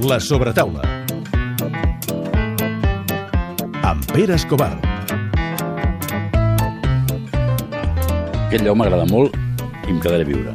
La 0.00 0.20
sobretaula. 0.20 0.82
Amb 3.82 4.04
Pere 4.12 4.36
Escobar. 4.36 4.70
Aquest 8.46 8.62
lloc 8.62 8.78
m'agrada 8.78 9.08
molt 9.10 9.34
i 9.34 9.90
em 9.90 9.98
quedaré 9.98 10.22
a 10.22 10.28
viure. 10.28 10.54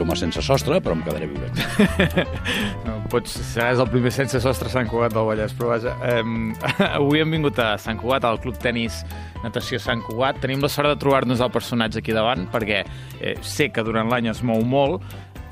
Com 0.00 0.10
a 0.10 0.18
sense 0.18 0.42
sostre, 0.42 0.80
però 0.82 0.98
em 0.98 1.06
quedaré 1.06 1.28
a 1.28 1.30
viure. 1.30 2.26
No, 2.88 2.96
pots, 3.12 3.36
seràs 3.52 3.78
el 3.78 3.86
primer 3.92 4.10
sense 4.16 4.42
sostre 4.42 4.66
a 4.66 4.74
Sant 4.74 4.90
Cugat 4.90 5.14
del 5.14 5.30
Vallès, 5.30 5.54
però 5.54 5.70
vaja. 5.76 5.94
Um, 6.18 6.50
avui 6.98 7.22
hem 7.22 7.38
vingut 7.38 7.58
a 7.62 7.76
Sant 7.78 8.02
Cugat, 8.02 8.26
al 8.26 8.42
Club 8.42 8.58
Tenis 8.58 9.04
Natació 9.44 9.78
Sant 9.78 10.02
Cugat. 10.08 10.42
Tenim 10.42 10.64
la 10.64 10.72
sort 10.72 10.90
de 10.90 10.98
trobar-nos 10.98 11.38
el 11.44 11.54
personatge 11.54 12.02
aquí 12.02 12.16
davant, 12.16 12.48
perquè 12.50 12.82
eh, 12.82 13.36
sé 13.46 13.70
que 13.70 13.86
durant 13.86 14.10
l'any 14.10 14.32
es 14.34 14.42
mou 14.42 14.66
molt, 14.66 15.06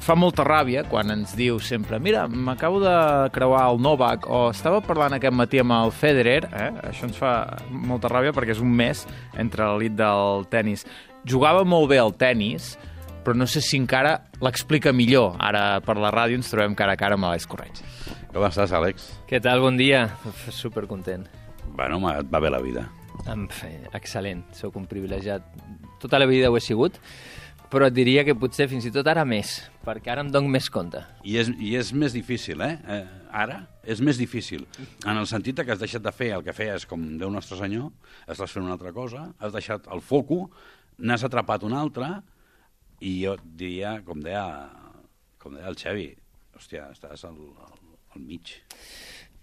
fa 0.05 0.15
molta 0.19 0.45
ràbia 0.47 0.85
quan 0.89 1.11
ens 1.13 1.35
diu 1.37 1.59
sempre 1.61 1.99
mira, 2.03 2.27
m'acabo 2.29 2.81
de 2.81 2.97
creuar 3.35 3.67
el 3.73 3.81
Novak 3.83 4.29
o 4.31 4.49
estava 4.53 4.81
parlant 4.85 5.17
aquest 5.17 5.35
matí 5.35 5.61
amb 5.61 5.75
el 5.77 5.93
Federer 5.93 6.43
eh? 6.49 6.71
això 6.91 7.09
ens 7.09 7.19
fa 7.19 7.33
molta 7.71 8.11
ràbia 8.13 8.35
perquè 8.37 8.55
és 8.57 8.63
un 8.65 8.71
mes 8.73 9.05
entre 9.37 9.67
l'elit 9.73 9.99
del 9.99 10.47
tennis 10.53 10.87
jugava 11.29 11.65
molt 11.67 11.91
bé 11.91 11.99
al 12.01 12.15
tennis 12.17 12.77
però 13.29 13.37
no 13.37 13.45
sé 13.45 13.61
si 13.61 13.77
encara 13.77 14.15
l'explica 14.41 14.89
millor. 14.97 15.35
Ara, 15.45 15.83
per 15.85 15.99
la 16.01 16.09
ràdio, 16.15 16.39
ens 16.41 16.49
trobem 16.49 16.73
cara 16.79 16.95
a 16.97 16.97
cara 16.97 17.19
amb 17.19 17.27
l'Àlex 17.27 17.45
Correig. 17.51 17.83
Com 18.33 18.47
estàs, 18.49 18.73
Àlex? 18.73 19.11
Què 19.29 19.41
tal? 19.45 19.61
Bon 19.61 19.77
dia. 19.77 20.07
Supercontent. 20.55 21.27
Bueno, 21.77 21.99
home, 21.99 22.15
et 22.23 22.31
va 22.33 22.41
bé 22.41 22.49
la 22.49 22.63
vida. 22.65 22.87
Excel·lent. 23.93 24.47
Sóc 24.57 24.79
un 24.81 24.87
privilegiat. 24.89 25.45
Tota 26.01 26.21
la 26.23 26.29
vida 26.31 26.49
ho 26.49 26.57
he 26.57 26.63
sigut, 26.65 26.97
però 27.73 27.89
et 27.89 27.95
diria 27.97 28.25
que 28.25 28.37
potser 28.39 28.69
fins 28.71 28.87
i 28.89 28.93
tot 28.95 29.07
ara 29.11 29.25
més, 29.29 29.59
perquè 29.85 30.13
ara 30.13 30.25
em 30.25 30.31
dono 30.33 30.49
més 30.53 30.71
compte. 30.73 31.03
I 31.29 31.37
és, 31.41 31.51
I 31.53 31.75
és 31.81 31.93
més 31.93 32.15
difícil, 32.17 32.63
eh? 32.65 32.75
eh? 32.89 33.03
Ara 33.29 33.61
és 33.85 34.01
més 34.05 34.21
difícil, 34.21 34.65
en 35.05 35.17
el 35.17 35.29
sentit 35.29 35.61
que 35.61 35.75
has 35.75 35.83
deixat 35.83 36.05
de 36.05 36.13
fer 36.15 36.31
el 36.37 36.45
que 36.47 36.57
feies 36.57 36.87
com 36.89 37.05
Déu 37.21 37.33
Nostre 37.33 37.59
Senyor, 37.61 37.91
estàs 38.27 38.55
fent 38.55 38.65
una 38.65 38.77
altra 38.79 38.93
cosa, 38.97 39.29
has 39.39 39.53
deixat 39.53 39.89
el 39.93 40.01
foco, 40.05 40.47
n'has 40.99 41.25
atrapat 41.29 41.67
un 41.69 41.77
altre, 41.77 42.09
i 43.05 43.19
jo 43.23 43.37
diria, 43.43 43.99
com 44.07 44.25
deia, 44.25 44.47
com 45.39 45.55
deia 45.55 45.69
el 45.71 45.79
Xavi, 45.79 46.09
hòstia, 46.57 46.89
estàs 46.95 47.25
al, 47.29 47.37
al, 47.69 47.79
al 48.17 48.25
mig. 48.25 48.57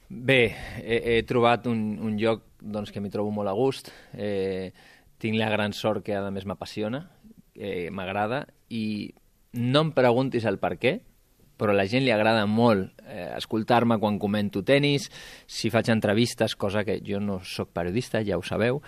Bé, 0.10 0.42
he, 0.82 0.98
he 1.16 1.22
trobat 1.26 1.66
un, 1.70 1.96
un 2.04 2.18
lloc 2.20 2.44
doncs, 2.62 2.92
que 2.94 3.02
m'hi 3.02 3.14
trobo 3.14 3.32
molt 3.34 3.50
a 3.50 3.56
gust. 3.58 3.90
Eh, 4.14 4.70
tinc 5.22 5.38
la 5.40 5.50
gran 5.50 5.74
sort 5.74 6.04
que 6.06 6.14
a 6.18 6.30
més 6.34 6.46
m'apassiona, 6.46 7.06
eh, 7.56 7.90
m'agrada, 7.92 8.46
i 8.70 9.12
no 9.56 9.88
em 9.88 9.92
preguntis 9.96 10.46
el 10.46 10.60
per 10.60 10.76
què, 10.80 11.00
però 11.56 11.72
a 11.72 11.78
la 11.78 11.88
gent 11.88 12.04
li 12.04 12.12
agrada 12.12 12.44
molt 12.46 12.92
eh, 13.08 13.32
escoltar-me 13.38 13.98
quan 14.02 14.20
comento 14.20 14.64
tennis, 14.68 15.08
si 15.48 15.72
faig 15.72 15.90
entrevistes, 15.94 16.56
cosa 16.60 16.84
que 16.84 17.00
jo 17.06 17.22
no 17.24 17.40
sóc 17.44 17.72
periodista, 17.74 18.24
ja 18.28 18.38
ho 18.38 18.44
sabeu, 18.44 18.82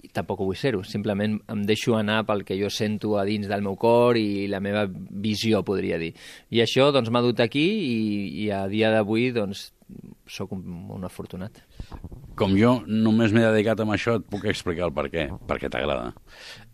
i 0.00 0.08
tampoc 0.16 0.40
vull 0.40 0.56
ser-ho, 0.56 0.80
simplement 0.86 1.36
em 1.52 1.64
deixo 1.68 1.96
anar 1.96 2.22
pel 2.28 2.44
que 2.48 2.56
jo 2.60 2.70
sento 2.72 3.16
a 3.20 3.24
dins 3.28 3.48
del 3.48 3.64
meu 3.64 3.76
cor 3.80 4.16
i 4.16 4.46
la 4.48 4.60
meva 4.64 4.86
visió, 4.88 5.60
podria 5.64 5.98
dir. 6.00 6.14
I 6.50 6.62
això 6.64 6.88
doncs, 6.94 7.10
m'ha 7.12 7.24
dut 7.24 7.40
aquí 7.44 7.66
i, 7.66 7.98
i 8.44 8.50
a 8.54 8.66
dia 8.68 8.92
d'avui 8.94 9.30
doncs, 9.36 9.70
sóc 10.30 10.52
un, 10.54 10.62
un 10.94 11.04
afortunat. 11.04 11.60
Com 12.38 12.54
jo 12.58 12.78
només 12.86 13.34
m'he 13.34 13.44
dedicat 13.44 13.80
a 13.82 13.88
això, 13.94 14.16
et 14.20 14.28
puc 14.30 14.46
explicar 14.50 14.88
el 14.88 14.94
per 14.96 15.08
què, 15.12 15.26
perquè 15.48 15.70
t'agrada. 15.72 16.12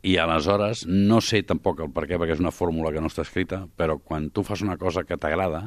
I 0.06 0.18
aleshores 0.22 0.84
no 0.88 1.20
sé 1.24 1.42
tampoc 1.42 1.80
el 1.84 1.92
per 1.94 2.06
què, 2.06 2.20
perquè 2.20 2.36
és 2.36 2.42
una 2.44 2.54
fórmula 2.54 2.92
que 2.94 3.02
no 3.02 3.10
està 3.12 3.24
escrita, 3.26 3.64
però 3.76 3.98
quan 3.98 4.30
tu 4.30 4.44
fas 4.46 4.62
una 4.62 4.78
cosa 4.78 5.04
que 5.04 5.18
t'agrada, 5.18 5.66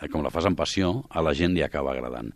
eh, 0.00 0.08
com 0.08 0.24
la 0.24 0.32
fas 0.34 0.48
amb 0.48 0.58
passió, 0.58 1.04
a 1.10 1.22
la 1.22 1.34
gent 1.34 1.54
li 1.54 1.62
acaba 1.62 1.92
agradant. 1.92 2.32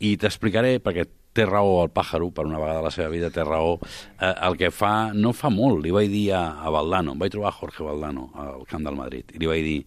I 0.00 0.16
t'explicaré, 0.20 0.78
perquè 0.80 1.06
té 1.32 1.46
raó 1.46 1.78
el 1.84 1.92
pàjaro, 1.94 2.30
per 2.34 2.46
una 2.48 2.58
vegada 2.58 2.80
a 2.80 2.86
la 2.88 2.92
seva 2.94 3.10
vida 3.12 3.30
té 3.30 3.44
raó, 3.46 3.78
eh, 4.18 4.34
el 4.48 4.58
que 4.58 4.70
fa, 4.74 5.12
no 5.14 5.32
fa 5.36 5.50
molt, 5.52 5.82
li 5.84 5.94
vaig 5.94 6.10
dir 6.10 6.26
a, 6.34 6.42
a 6.58 6.72
Valdano, 6.74 7.14
em 7.14 7.22
vaig 7.22 7.32
trobar 7.34 7.52
a 7.52 7.58
Jorge 7.58 7.86
Valdano 7.86 8.30
al 8.34 8.66
camp 8.70 8.86
del 8.86 8.98
Madrid, 8.98 9.30
i 9.34 9.42
li 9.42 9.50
vaig 9.50 9.66
dir, 9.66 9.80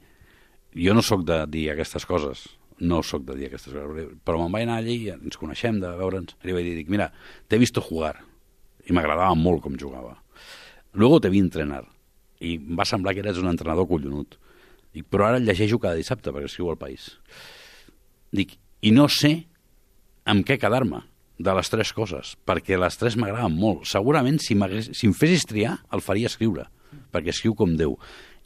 jo 0.86 0.96
no 0.96 1.04
sóc 1.06 1.26
de 1.28 1.44
dir 1.52 1.70
aquestes 1.74 2.08
coses, 2.10 2.48
no 2.80 3.02
sóc 3.06 3.26
de 3.28 3.38
dir 3.38 3.48
aquestes 3.50 3.74
coses, 3.74 4.14
però 4.26 4.40
me'n 4.42 4.54
vaig 4.54 4.68
anar 4.68 4.80
allí, 4.82 4.98
ens 5.14 5.40
coneixem 5.40 5.80
de 5.82 5.92
veure'ns, 6.00 6.36
i 6.42 6.50
li 6.50 6.56
vaig 6.56 6.70
dir, 6.70 6.86
mira, 6.92 7.12
t'he 7.48 7.60
vist 7.62 7.78
jugar, 7.78 8.16
i 8.88 8.96
m'agradava 8.96 9.36
molt 9.38 9.64
com 9.64 9.78
jugava. 9.80 10.18
Luego 10.94 11.20
te 11.22 11.32
vi 11.34 11.42
entrenar, 11.42 11.84
i 12.44 12.58
em 12.58 12.76
va 12.78 12.86
semblar 12.86 13.14
que 13.16 13.24
eres 13.24 13.40
un 13.42 13.50
entrenador 13.50 13.88
collonut. 13.90 14.38
Dic, 14.94 15.08
però 15.10 15.30
ara 15.30 15.42
llegeixo 15.42 15.80
cada 15.82 15.98
dissabte, 15.98 16.32
perquè 16.32 16.50
escriu 16.52 16.70
al 16.70 16.78
País. 16.78 17.10
Dic, 18.34 18.58
i 18.82 18.92
no 18.94 19.08
sé 19.10 19.34
amb 20.30 20.46
què 20.46 20.60
quedar-me 20.62 21.02
de 21.44 21.56
les 21.58 21.72
tres 21.72 21.92
coses, 21.96 22.36
perquè 22.46 22.78
les 22.78 23.00
tres 23.00 23.18
m'agraden 23.18 23.56
molt. 23.58 23.88
Segurament, 23.90 24.38
si, 24.44 24.56
si 24.92 25.10
em 25.10 25.16
fessis 25.18 25.48
triar, 25.50 25.80
el 25.94 26.04
faria 26.06 26.30
escriure, 26.30 26.68
perquè 27.14 27.34
escriu 27.34 27.56
com 27.58 27.74
Déu. 27.80 27.98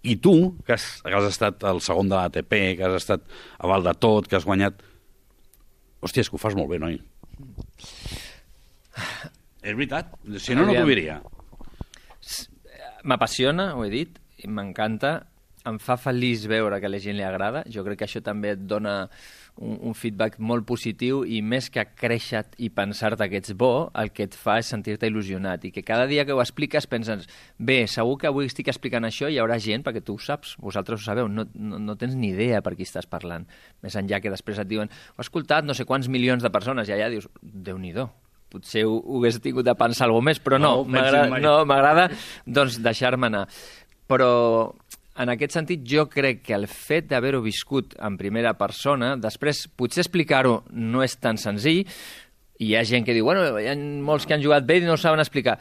I 0.03 0.15
tu, 0.21 0.35
que 0.65 0.75
has, 0.75 0.85
que 1.03 1.15
has 1.15 1.29
estat 1.31 1.63
el 1.67 1.81
segon 1.83 2.11
de 2.11 2.17
l'ATP, 2.17 2.53
que 2.77 2.85
has 2.85 2.99
estat 3.01 3.25
a 3.57 3.69
val 3.69 3.85
de 3.85 3.95
tot, 3.97 4.29
que 4.29 4.37
has 4.37 4.45
guanyat... 4.47 4.83
Hòstia, 6.05 6.21
és 6.21 6.29
que 6.29 6.37
ho 6.37 6.41
fas 6.41 6.53
molt 6.53 6.69
bé, 6.69 6.77
noi. 6.77 6.99
És 9.65 9.73
veritat, 9.73 10.13
si 10.37 10.53
no, 10.55 10.67
no 10.67 10.75
t'ho 10.77 10.85
diria. 10.87 11.17
M'apassiona, 13.07 13.71
ho 13.73 13.81
he 13.85 13.89
dit, 13.91 14.19
i 14.43 14.49
m'encanta. 14.51 15.15
Em 15.67 15.77
fa 15.83 15.97
feliç 15.99 16.45
veure 16.47 16.79
que 16.79 16.87
a 16.87 16.91
la 16.91 17.01
gent 17.03 17.17
li 17.17 17.25
agrada. 17.27 17.65
Jo 17.67 17.83
crec 17.83 18.01
que 18.01 18.07
això 18.07 18.21
també 18.23 18.53
et 18.55 18.63
dona 18.69 19.09
un, 19.57 19.77
un 19.89 19.95
feedback 19.97 20.37
molt 20.39 20.65
positiu 20.69 21.23
i 21.25 21.41
més 21.41 21.69
que 21.73 21.83
créixer 21.97 22.43
i 22.63 22.69
pensar-te 22.73 23.27
que 23.29 23.41
ets 23.41 23.53
bo, 23.57 23.89
el 23.97 24.11
que 24.15 24.27
et 24.27 24.37
fa 24.37 24.57
és 24.61 24.69
sentir-te 24.71 25.09
il·lusionat 25.09 25.65
i 25.67 25.71
que 25.75 25.83
cada 25.85 26.05
dia 26.09 26.25
que 26.25 26.35
ho 26.35 26.41
expliques 26.43 26.87
penses 26.87 27.25
bé, 27.57 27.81
segur 27.91 28.17
que 28.21 28.29
avui 28.29 28.47
estic 28.47 28.69
explicant 28.71 29.07
això 29.07 29.27
i 29.27 29.35
hi 29.35 29.41
haurà 29.41 29.57
gent, 29.63 29.83
perquè 29.85 30.03
tu 30.05 30.15
ho 30.15 30.21
saps, 30.21 30.55
vosaltres 30.63 31.01
ho 31.01 31.09
sabeu, 31.09 31.27
no, 31.27 31.47
no, 31.53 31.81
no 31.81 31.97
tens 31.97 32.15
ni 32.15 32.31
idea 32.35 32.61
per 32.61 32.75
qui 32.77 32.87
estàs 32.87 33.09
parlant. 33.09 33.47
Més 33.83 33.97
enllà 33.99 34.21
que 34.23 34.33
després 34.33 34.61
et 34.61 34.69
diuen 34.69 34.87
ho 34.87 35.19
has 35.19 35.27
escoltat 35.27 35.67
no 35.67 35.75
sé 35.77 35.85
quants 35.89 36.07
milions 36.07 36.45
de 36.45 36.53
persones 36.53 36.87
i 36.87 36.95
allà 36.95 37.11
dius, 37.13 37.27
déu 37.41 37.81
nhi 37.81 37.95
potser 38.47 38.85
ho, 38.87 38.95
ho 39.03 39.19
hagués 39.19 39.41
tingut 39.43 39.65
de 39.67 39.75
pensar 39.75 40.07
alguna 40.07 40.29
més, 40.29 40.39
però 40.39 40.59
no, 40.61 40.71
No, 41.43 41.57
m'agrada 41.67 42.07
no, 42.07 42.19
doncs 42.59 42.79
deixar-me 42.83 43.27
anar. 43.27 43.47
Però 44.07 44.29
en 45.17 45.33
aquest 45.33 45.57
sentit, 45.57 45.83
jo 45.87 46.07
crec 46.11 46.43
que 46.45 46.55
el 46.57 46.67
fet 46.69 47.09
d'haver-ho 47.09 47.41
viscut 47.45 47.95
en 48.03 48.17
primera 48.19 48.53
persona, 48.59 49.15
després, 49.17 49.65
potser 49.77 50.03
explicar-ho 50.05 50.61
no 50.71 51.03
és 51.05 51.17
tan 51.21 51.39
senzill, 51.41 51.83
hi 52.59 52.73
ha 52.75 52.85
gent 52.87 53.05
que 53.05 53.13
diu, 53.13 53.25
bueno, 53.25 53.43
hi 53.59 53.67
ha 53.69 53.75
molts 53.77 54.25
que 54.25 54.37
han 54.37 54.43
jugat 54.43 54.65
bé 54.65 54.79
i 54.79 54.85
no 54.85 54.95
ho 54.95 55.01
saben 55.01 55.21
explicar, 55.21 55.57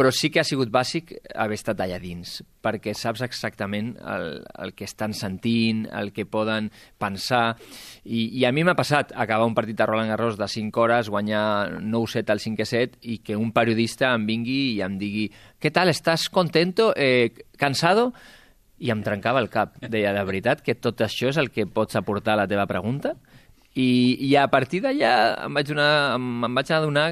però 0.00 0.08
sí 0.14 0.30
que 0.32 0.40
ha 0.40 0.46
sigut 0.46 0.70
bàsic 0.72 1.10
haver 1.34 1.58
estat 1.58 1.80
allà 1.84 1.98
dins, 2.00 2.38
perquè 2.64 2.94
saps 2.96 3.20
exactament 3.26 3.90
el, 4.00 4.38
el 4.64 4.72
que 4.72 4.86
estan 4.88 5.12
sentint, 5.12 5.82
el 5.92 6.12
que 6.16 6.24
poden 6.24 6.70
pensar, 6.96 7.58
i, 8.04 8.30
i 8.40 8.46
a 8.48 8.52
mi 8.54 8.64
m'ha 8.64 8.76
passat 8.78 9.12
acabar 9.12 9.44
un 9.50 9.56
partit 9.58 9.76
de 9.76 9.88
Roland 9.90 10.14
Garros 10.14 10.38
de 10.40 10.48
5 10.48 10.80
hores, 10.80 11.12
guanyar 11.12 11.82
9-7 11.82 12.32
al 12.32 12.40
5-7, 12.40 13.00
i 13.12 13.18
que 13.26 13.36
un 13.36 13.52
periodista 13.52 14.14
em 14.16 14.24
vingui 14.30 14.60
i 14.78 14.82
em 14.86 14.96
digui 15.00 15.28
«Què 15.60 15.74
tal, 15.74 15.92
estàs 15.92 16.30
contento? 16.32 16.94
Eh, 16.96 17.34
cansado?» 17.60 18.12
I 18.80 18.90
em 18.92 19.04
trencava 19.04 19.42
el 19.44 19.50
cap. 19.52 19.76
Deia, 19.84 20.14
de 20.16 20.24
veritat 20.26 20.64
que 20.64 20.74
tot 20.74 21.04
això 21.04 21.30
és 21.30 21.38
el 21.40 21.52
que 21.52 21.68
pots 21.68 21.98
aportar 22.00 22.34
a 22.34 22.42
la 22.42 22.48
teva 22.50 22.66
pregunta? 22.70 23.14
I, 23.78 24.16
i 24.26 24.32
a 24.34 24.48
partir 24.50 24.80
d'allà 24.82 25.12
em 25.46 25.54
vaig, 25.54 25.68
una, 25.70 25.86
em, 26.16 26.24
em 26.48 26.56
vaig 26.58 26.72
adonar 26.74 27.04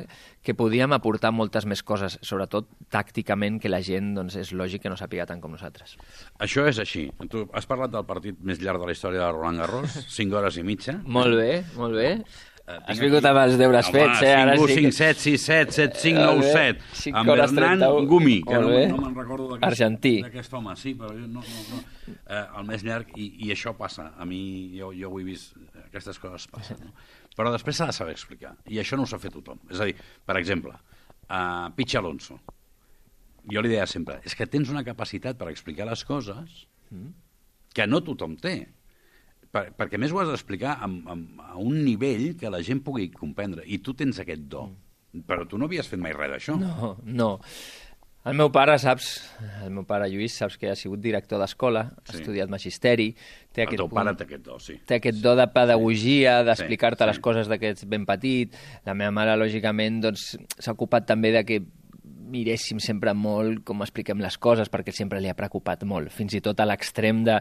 que 0.43 0.57
podíem 0.59 0.91
aportar 0.97 1.31
moltes 1.31 1.67
més 1.69 1.85
coses, 1.87 2.17
sobretot 2.25 2.67
tàcticament, 2.91 3.61
que 3.63 3.71
la 3.71 3.83
gent 3.85 4.15
doncs, 4.17 4.35
és 4.41 4.51
lògic 4.57 4.83
que 4.83 4.91
no 4.91 4.97
sàpiga 4.99 5.27
tant 5.29 5.43
com 5.43 5.53
nosaltres. 5.55 5.95
Això 6.43 6.65
és 6.67 6.81
així. 6.83 7.05
Tu 7.31 7.45
has 7.53 7.69
parlat 7.69 7.93
del 7.93 8.07
partit 8.09 8.39
més 8.43 8.63
llarg 8.65 8.83
de 8.83 8.89
la 8.89 8.97
història 8.97 9.27
de 9.27 9.31
Roland 9.37 9.63
Garros, 9.63 9.99
5 10.19 10.41
hores 10.41 10.59
i 10.59 10.65
mitja. 10.67 10.99
Molt 11.05 11.37
bé, 11.39 11.51
molt 11.77 11.99
bé. 11.99 12.11
Eh, 12.17 12.48
Has 12.69 12.99
tinc 12.99 13.01
vingut 13.07 13.25
amb 13.25 13.39
els 13.41 13.55
deures 13.57 13.87
Home, 13.89 13.97
fets, 13.97 14.23
eh? 14.27 14.33
Ara 14.37 14.57
5, 14.59 14.67
sí 14.69 14.75
5, 14.77 14.89
que... 14.89 14.97
7, 14.97 15.23
6, 15.23 15.45
7, 15.45 15.77
7, 15.77 16.01
5, 16.03 16.19
9, 16.19 16.27
Molt 16.29 16.43
bé. 16.45 16.51
7. 16.53 16.89
Cinc 17.03 17.17
Amb 17.17 17.33
Hernán 17.33 17.55
31. 17.57 18.09
Gumi, 18.11 18.35
que 18.45 18.59
no, 18.61 18.73
no 18.93 18.99
me'n 19.07 19.15
recordo 19.17 19.47
d'aquest 19.55 20.59
home, 20.59 20.75
sí, 20.77 20.93
però 20.99 21.15
jo 21.15 21.25
no, 21.25 21.45
no, 21.47 21.65
no. 21.73 21.81
Eh, 22.13 22.43
el 22.43 22.69
més 22.69 22.85
llarg, 22.85 23.15
i, 23.17 23.31
i 23.47 23.55
això 23.55 23.73
passa. 23.79 24.11
A 24.21 24.29
mi, 24.29 24.43
jo, 24.77 24.91
jo 24.97 25.09
ho 25.15 25.23
he 25.23 25.25
vist, 25.31 25.57
aquestes 25.87 26.21
coses 26.21 26.45
passen. 26.53 26.85
No? 26.85 26.93
Però 27.39 27.55
després 27.55 27.81
s'ha 27.81 27.89
de 27.89 27.97
saber 27.97 28.13
explicar, 28.19 28.53
i 28.69 28.83
això 28.83 29.01
no 29.01 29.07
ho 29.07 29.09
sap 29.09 29.25
fer 29.25 29.33
tothom. 29.33 29.65
És 29.73 29.81
a 29.81 29.89
dir, 29.89 29.97
per 30.29 30.37
exemple, 30.37 30.77
a 31.33 31.43
Pichi 31.77 31.97
Alonso, 31.97 32.37
jo 33.49 33.65
li 33.65 33.73
deia 33.73 33.87
sempre, 33.89 34.19
és 34.29 34.37
que 34.37 34.49
tens 34.51 34.69
una 34.69 34.85
capacitat 34.85 35.41
per 35.41 35.49
explicar 35.49 35.89
les 35.89 36.05
coses 36.05 36.67
que 37.73 37.87
no 37.89 38.03
tothom 38.05 38.37
té. 38.37 38.59
Per, 39.59 39.73
perquè 39.83 39.99
més 40.01 40.15
ho 40.15 40.23
has 40.23 40.31
d'explicar 40.31 40.79
a 40.81 40.89
un 41.59 41.83
nivell 41.85 42.31
que 42.39 42.51
la 42.53 42.63
gent 42.63 42.81
pugui 42.87 43.11
comprendre, 43.11 43.67
i 43.67 43.81
tu 43.83 43.95
tens 43.99 44.23
aquest 44.23 44.47
do. 44.49 44.69
Però 45.27 45.47
tu 45.49 45.59
no 45.59 45.67
havies 45.67 45.89
fet 45.91 46.01
mai 46.01 46.15
res 46.15 46.31
d'això. 46.37 46.57
No, 46.61 46.95
no. 47.05 47.31
El 48.29 48.35
meu 48.37 48.51
pare, 48.53 48.75
saps, 48.83 49.07
el 49.65 49.71
meu 49.73 49.87
pare 49.89 50.09
Lluís, 50.11 50.35
saps 50.37 50.59
que 50.61 50.69
ha 50.69 50.75
sigut 50.77 51.01
director 51.01 51.39
d'escola, 51.41 51.81
ha 51.97 52.13
Sí. 52.13 52.19
estudiat 52.19 52.51
magisteri, 52.51 53.07
té 53.55 53.63
El 53.63 53.69
aquest 53.69 53.79
teu 53.79 53.89
punt 53.89 54.03
pare 54.03 54.17
té 54.19 54.25
aquest 54.27 54.43
do, 54.45 54.59
sí. 54.61 54.75
té 54.85 54.99
aquest 54.99 55.23
do 55.25 55.35
de 55.39 55.47
pedagogia, 55.55 56.43
d'explicar-te 56.45 57.05
sí. 57.05 57.09
les 57.09 57.19
coses 57.25 57.49
de 57.49 57.59
que 57.59 57.71
ets 57.71 57.87
ben 57.89 58.05
petit. 58.05 58.53
La 58.85 58.93
meva 58.93 59.11
mare, 59.15 59.37
lògicament, 59.41 60.03
doncs, 60.03 60.37
s'ha 60.59 60.73
ocupat 60.77 61.07
també 61.07 61.33
de 61.33 61.45
que 61.49 61.63
miréssim 62.29 62.83
sempre 62.85 63.15
molt 63.17 63.63
com 63.65 63.81
expliquem 63.87 64.21
les 64.21 64.37
coses, 64.37 64.69
perquè 64.69 64.93
sempre 64.93 65.23
li 65.23 65.31
ha 65.31 65.37
preocupat 65.39 65.85
molt, 65.89 66.13
fins 66.13 66.35
i 66.37 66.43
tot 66.45 66.61
a 66.61 66.67
l'extrem 66.69 67.23
de, 67.25 67.39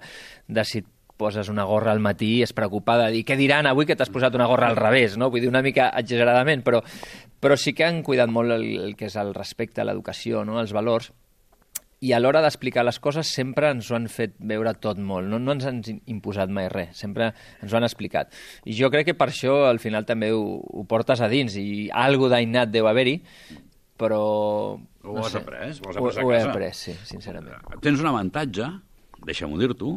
de 0.48 0.64
si 0.64 0.78
et 0.86 0.88
poses 1.18 1.50
una 1.50 1.66
gorra 1.66 1.92
al 1.92 2.00
matí 2.00 2.42
es 2.46 2.54
preocupa 2.54 2.98
de 3.02 3.12
dir 3.16 3.24
què 3.28 3.38
diran 3.40 3.68
avui 3.68 3.88
que 3.90 3.98
t'has 3.98 4.12
posat 4.14 4.36
una 4.38 4.48
gorra 4.50 4.70
al 4.72 4.80
revés, 4.80 5.18
no? 5.18 5.32
Vull 5.34 5.44
dir, 5.44 5.50
una 5.52 5.64
mica 5.66 5.90
exageradament, 5.98 6.64
però, 6.66 6.84
però 7.42 7.58
sí 7.58 7.74
que 7.74 7.86
han 7.88 8.04
cuidat 8.06 8.30
molt 8.32 8.54
el, 8.56 8.68
el 8.88 8.98
que 9.00 9.10
és 9.10 9.18
el 9.20 9.34
respecte 9.36 9.82
a 9.82 9.88
l'educació, 9.90 10.46
no? 10.46 10.62
els 10.62 10.74
valors, 10.78 11.12
i 12.06 12.12
a 12.14 12.20
l'hora 12.22 12.44
d'explicar 12.46 12.84
les 12.86 13.00
coses 13.02 13.30
sempre 13.34 13.72
ens 13.74 13.88
ho 13.90 13.96
han 13.98 14.06
fet 14.14 14.36
veure 14.38 14.74
tot 14.78 15.00
molt, 15.02 15.26
no, 15.32 15.40
no 15.42 15.56
ens 15.56 15.66
han 15.66 15.80
imposat 16.06 16.52
mai 16.54 16.70
res, 16.70 16.94
sempre 17.02 17.32
ens 17.34 17.74
ho 17.74 17.80
han 17.80 17.88
explicat. 17.88 18.30
I 18.70 18.76
jo 18.78 18.92
crec 18.94 19.10
que 19.10 19.18
per 19.18 19.32
això 19.32 19.64
al 19.66 19.82
final 19.82 20.06
també 20.06 20.30
ho, 20.36 20.44
ho 20.62 20.86
portes 20.90 21.24
a 21.26 21.30
dins 21.32 21.58
i 21.58 21.88
algo 21.90 22.30
d'innat 22.30 22.70
deu 22.74 22.90
haver-hi, 22.90 23.18
però... 23.98 24.22
Ho 25.08 25.18
has 25.24 25.40
après? 25.40 25.72
Ho 25.82 25.90
has 25.90 25.98
Ho, 25.98 26.06
après 26.06 26.22
a 26.22 26.26
ho 26.28 26.32
he 26.32 26.38
casa? 26.38 26.52
après, 26.52 26.70
sí, 26.78 26.94
sincerament. 27.10 27.66
Tens 27.82 28.04
un 28.04 28.12
avantatge, 28.12 28.70
deixa'm-ho 29.26 29.58
dir-t'ho, 29.58 29.96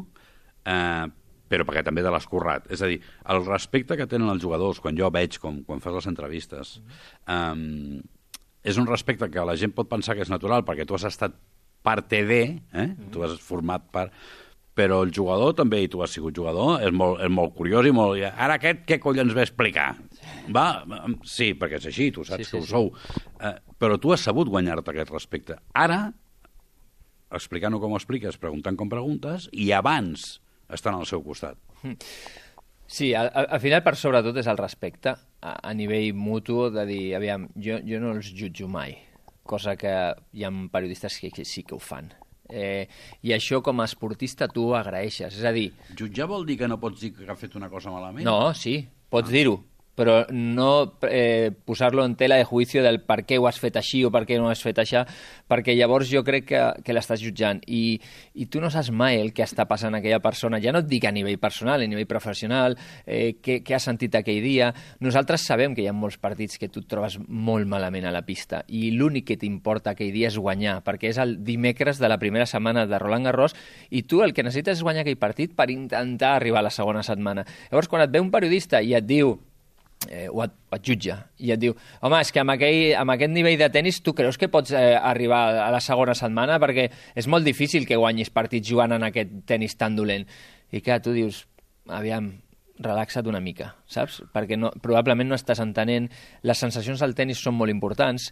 eh, 0.65 1.07
però 1.51 1.67
perquè 1.67 1.83
també 1.87 2.05
te 2.07 2.13
l'has 2.13 2.29
currat. 2.31 2.69
És 2.71 2.83
a 2.83 2.91
dir, 2.91 3.01
el 3.33 3.45
respecte 3.47 3.99
que 3.99 4.07
tenen 4.11 4.31
els 4.31 4.43
jugadors, 4.43 4.81
quan 4.83 4.99
jo 4.99 5.11
veig, 5.11 5.41
com, 5.43 5.63
quan 5.67 5.83
fas 5.83 5.97
les 5.99 6.11
entrevistes, 6.13 6.77
eh, 7.27 8.03
és 8.63 8.79
un 8.79 8.87
respecte 8.87 9.31
que 9.33 9.47
la 9.47 9.57
gent 9.57 9.73
pot 9.75 9.89
pensar 9.89 10.15
que 10.17 10.27
és 10.27 10.31
natural 10.33 10.67
perquè 10.69 10.87
tu 10.87 10.95
has 10.95 11.09
estat 11.09 11.35
parte 11.83 12.25
de, 12.29 12.43
eh? 12.77 12.89
tu 13.11 13.25
has 13.25 13.39
format 13.41 13.87
part 13.93 14.13
però 14.77 15.01
el 15.05 15.11
jugador 15.13 15.53
també, 15.59 15.83
i 15.85 15.89
tu 15.93 16.01
has 16.01 16.13
sigut 16.15 16.37
jugador, 16.37 16.79
és 16.81 16.93
molt, 16.95 17.19
és 17.21 17.33
molt 17.33 17.53
curiós 17.57 17.85
i 17.85 17.93
molt... 17.93 18.21
Ara 18.31 18.57
aquest 18.57 18.85
què 18.89 19.01
collons 19.03 19.35
ve 19.37 19.43
a 19.43 19.45
explicar? 19.49 19.89
Va? 20.57 20.67
Sí, 21.27 21.51
perquè 21.59 21.81
és 21.81 21.89
així, 21.91 22.09
tu 22.15 22.25
saps 22.25 22.47
Sí, 22.47 22.49
sí, 22.49 22.53
que 22.55 22.61
ho 22.63 22.65
sí. 22.65 22.71
sou. 22.71 22.89
Eh, 23.45 23.57
però 23.83 23.99
tu 24.01 24.15
has 24.15 24.25
sabut 24.25 24.49
guanyar-te 24.49 24.95
aquest 24.95 25.13
respecte. 25.13 25.59
Ara, 25.77 25.99
explicant-ho 27.37 27.83
com 27.83 27.93
ho 27.93 28.01
expliques, 28.01 28.39
preguntant 28.41 28.79
com 28.79 28.89
preguntes, 28.93 29.51
i 29.53 29.69
abans 29.77 30.39
estan 30.73 30.97
al 30.97 31.07
seu 31.07 31.23
costat. 31.25 31.59
Sí, 32.91 33.13
al, 33.15 33.31
al 33.35 33.47
al 33.55 33.61
final 33.63 33.85
per 33.87 33.95
sobretot 33.97 34.41
és 34.43 34.49
el 34.51 34.59
respecte 34.59 35.13
a, 35.15 35.53
a 35.63 35.75
nivell 35.79 36.11
mutu 36.19 36.65
de 36.75 36.85
dir, 36.89 37.05
aviam, 37.15 37.47
jo, 37.55 37.79
jo 37.87 38.01
no 38.03 38.17
els 38.17 38.33
jutjo 38.35 38.67
mai, 38.69 38.97
cosa 39.47 39.77
que 39.79 39.93
hi 40.35 40.45
ha 40.45 40.51
periodistes 40.73 41.21
que, 41.23 41.31
que 41.31 41.45
sí 41.47 41.63
que 41.63 41.77
ho 41.77 41.79
fan. 41.79 42.11
Eh, 42.51 42.89
I 43.23 43.31
això 43.37 43.61
com 43.63 43.79
a 43.79 43.87
esportista 43.87 44.49
tu 44.51 44.73
ho 44.73 44.75
agraeixes, 44.75 45.39
és 45.39 45.47
a 45.47 45.53
dir, 45.55 45.69
Jutjar 45.95 46.27
vol 46.27 46.43
dir 46.49 46.59
que 46.59 46.67
no 46.67 46.81
pots 46.83 46.99
dir 47.05 47.13
que 47.15 47.31
ha 47.31 47.39
fet 47.39 47.55
una 47.55 47.71
cosa 47.71 47.95
malament? 47.95 48.27
no, 48.27 48.51
sí, 48.59 48.81
pots 49.09 49.31
dir-ho, 49.31 49.61
però 50.01 50.23
no 50.33 50.97
eh, 51.05 51.53
posar-lo 51.53 52.07
en 52.09 52.17
tela 52.17 52.39
de 52.41 52.47
juicio 52.49 52.81
del 52.83 53.03
per 53.05 53.21
què 53.29 53.37
ho 53.37 53.45
has 53.51 53.61
fet 53.61 53.77
així 53.77 54.01
o 54.07 54.11
per 54.13 54.25
què 54.25 54.39
no 54.41 54.49
ho 54.49 54.53
has 54.53 54.63
fet 54.65 54.81
això, 54.81 55.05
perquè 55.51 55.75
llavors 55.77 56.09
jo 56.09 56.23
crec 56.25 56.47
que, 56.49 56.63
que 56.87 56.97
l'estàs 56.97 57.21
jutjant 57.21 57.61
i, 57.69 57.99
i 58.41 58.47
tu 58.49 58.63
no 58.65 58.71
saps 58.73 58.89
mai 58.97 59.21
el 59.21 59.35
que 59.37 59.45
està 59.45 59.67
passant 59.69 59.93
a 59.93 60.01
aquella 60.01 60.23
persona, 60.25 60.61
ja 60.65 60.73
no 60.73 60.81
et 60.81 60.89
dic 60.89 61.05
a 61.05 61.13
nivell 61.13 61.37
personal, 61.43 61.85
a 61.85 61.91
nivell 61.91 62.09
professional, 62.09 62.79
eh, 63.05 63.37
què, 63.45 63.61
què 63.67 63.77
has 63.77 63.89
sentit 63.91 64.17
aquell 64.17 64.41
dia. 64.41 64.71
Nosaltres 65.05 65.45
sabem 65.45 65.75
que 65.77 65.85
hi 65.85 65.91
ha 65.91 65.97
molts 65.97 66.17
partits 66.23 66.57
que 66.61 66.71
tu 66.73 66.81
et 66.81 66.89
trobes 66.89 67.19
molt 67.29 67.69
malament 67.69 68.09
a 68.09 68.15
la 68.15 68.25
pista 68.25 68.63
i 68.69 68.89
l'únic 68.95 69.29
que 69.31 69.39
t'importa 69.41 69.93
aquell 69.93 70.15
dia 70.15 70.31
és 70.33 70.39
guanyar, 70.41 70.79
perquè 70.87 71.13
és 71.13 71.21
el 71.21 71.37
dimecres 71.45 72.01
de 72.01 72.09
la 72.09 72.19
primera 72.23 72.49
setmana 72.49 72.87
de 72.89 72.99
Roland 73.03 73.29
Garros 73.29 73.57
i 73.91 74.07
tu 74.09 74.25
el 74.25 74.33
que 74.33 74.47
necessites 74.47 74.79
és 74.79 74.87
guanyar 74.87 75.05
aquell 75.05 75.21
partit 75.21 75.53
per 75.57 75.69
intentar 75.75 76.37
arribar 76.39 76.65
a 76.65 76.69
la 76.71 76.75
segona 76.75 77.05
setmana. 77.05 77.45
Llavors, 77.69 77.91
quan 77.91 78.07
et 78.07 78.13
ve 78.13 78.23
un 78.23 78.33
periodista 78.33 78.81
i 78.81 78.95
et 78.97 79.07
diu 79.07 79.37
eh, 80.09 80.29
o, 80.31 80.43
et, 80.45 80.53
o 80.71 80.77
et 80.77 80.87
jutja 80.87 81.17
i 81.39 81.53
et 81.53 81.61
diu, 81.61 81.75
home, 82.01 82.21
és 82.23 82.33
que 82.33 82.43
amb, 82.43 82.55
aquell, 82.55 82.95
amb 82.99 83.15
aquest 83.15 83.35
nivell 83.35 83.59
de 83.61 83.71
tennis 83.73 84.01
tu 84.05 84.15
creus 84.17 84.39
que 84.41 84.51
pots 84.53 84.73
eh, 84.73 84.95
arribar 84.97 85.43
a 85.67 85.71
la 85.75 85.81
segona 85.85 86.15
setmana 86.17 86.61
perquè 86.63 86.89
és 87.19 87.29
molt 87.29 87.45
difícil 87.47 87.87
que 87.89 87.99
guanyis 88.01 88.33
partits 88.35 88.69
jugant 88.71 88.97
en 88.97 89.09
aquest 89.11 89.43
tennis 89.51 89.77
tan 89.77 89.99
dolent. 89.99 90.27
I 90.71 90.81
clar, 90.85 91.01
tu 91.03 91.13
dius, 91.17 91.45
aviam, 91.91 92.31
relaxa't 92.81 93.29
una 93.29 93.43
mica, 93.45 93.75
saps? 93.91 94.23
Perquè 94.33 94.57
no, 94.57 94.71
probablement 94.83 95.29
no 95.29 95.37
estàs 95.37 95.61
entenent, 95.61 96.09
les 96.47 96.63
sensacions 96.63 97.03
al 97.05 97.15
tennis 97.19 97.43
són 97.43 97.59
molt 97.59 97.73
importants, 97.73 98.31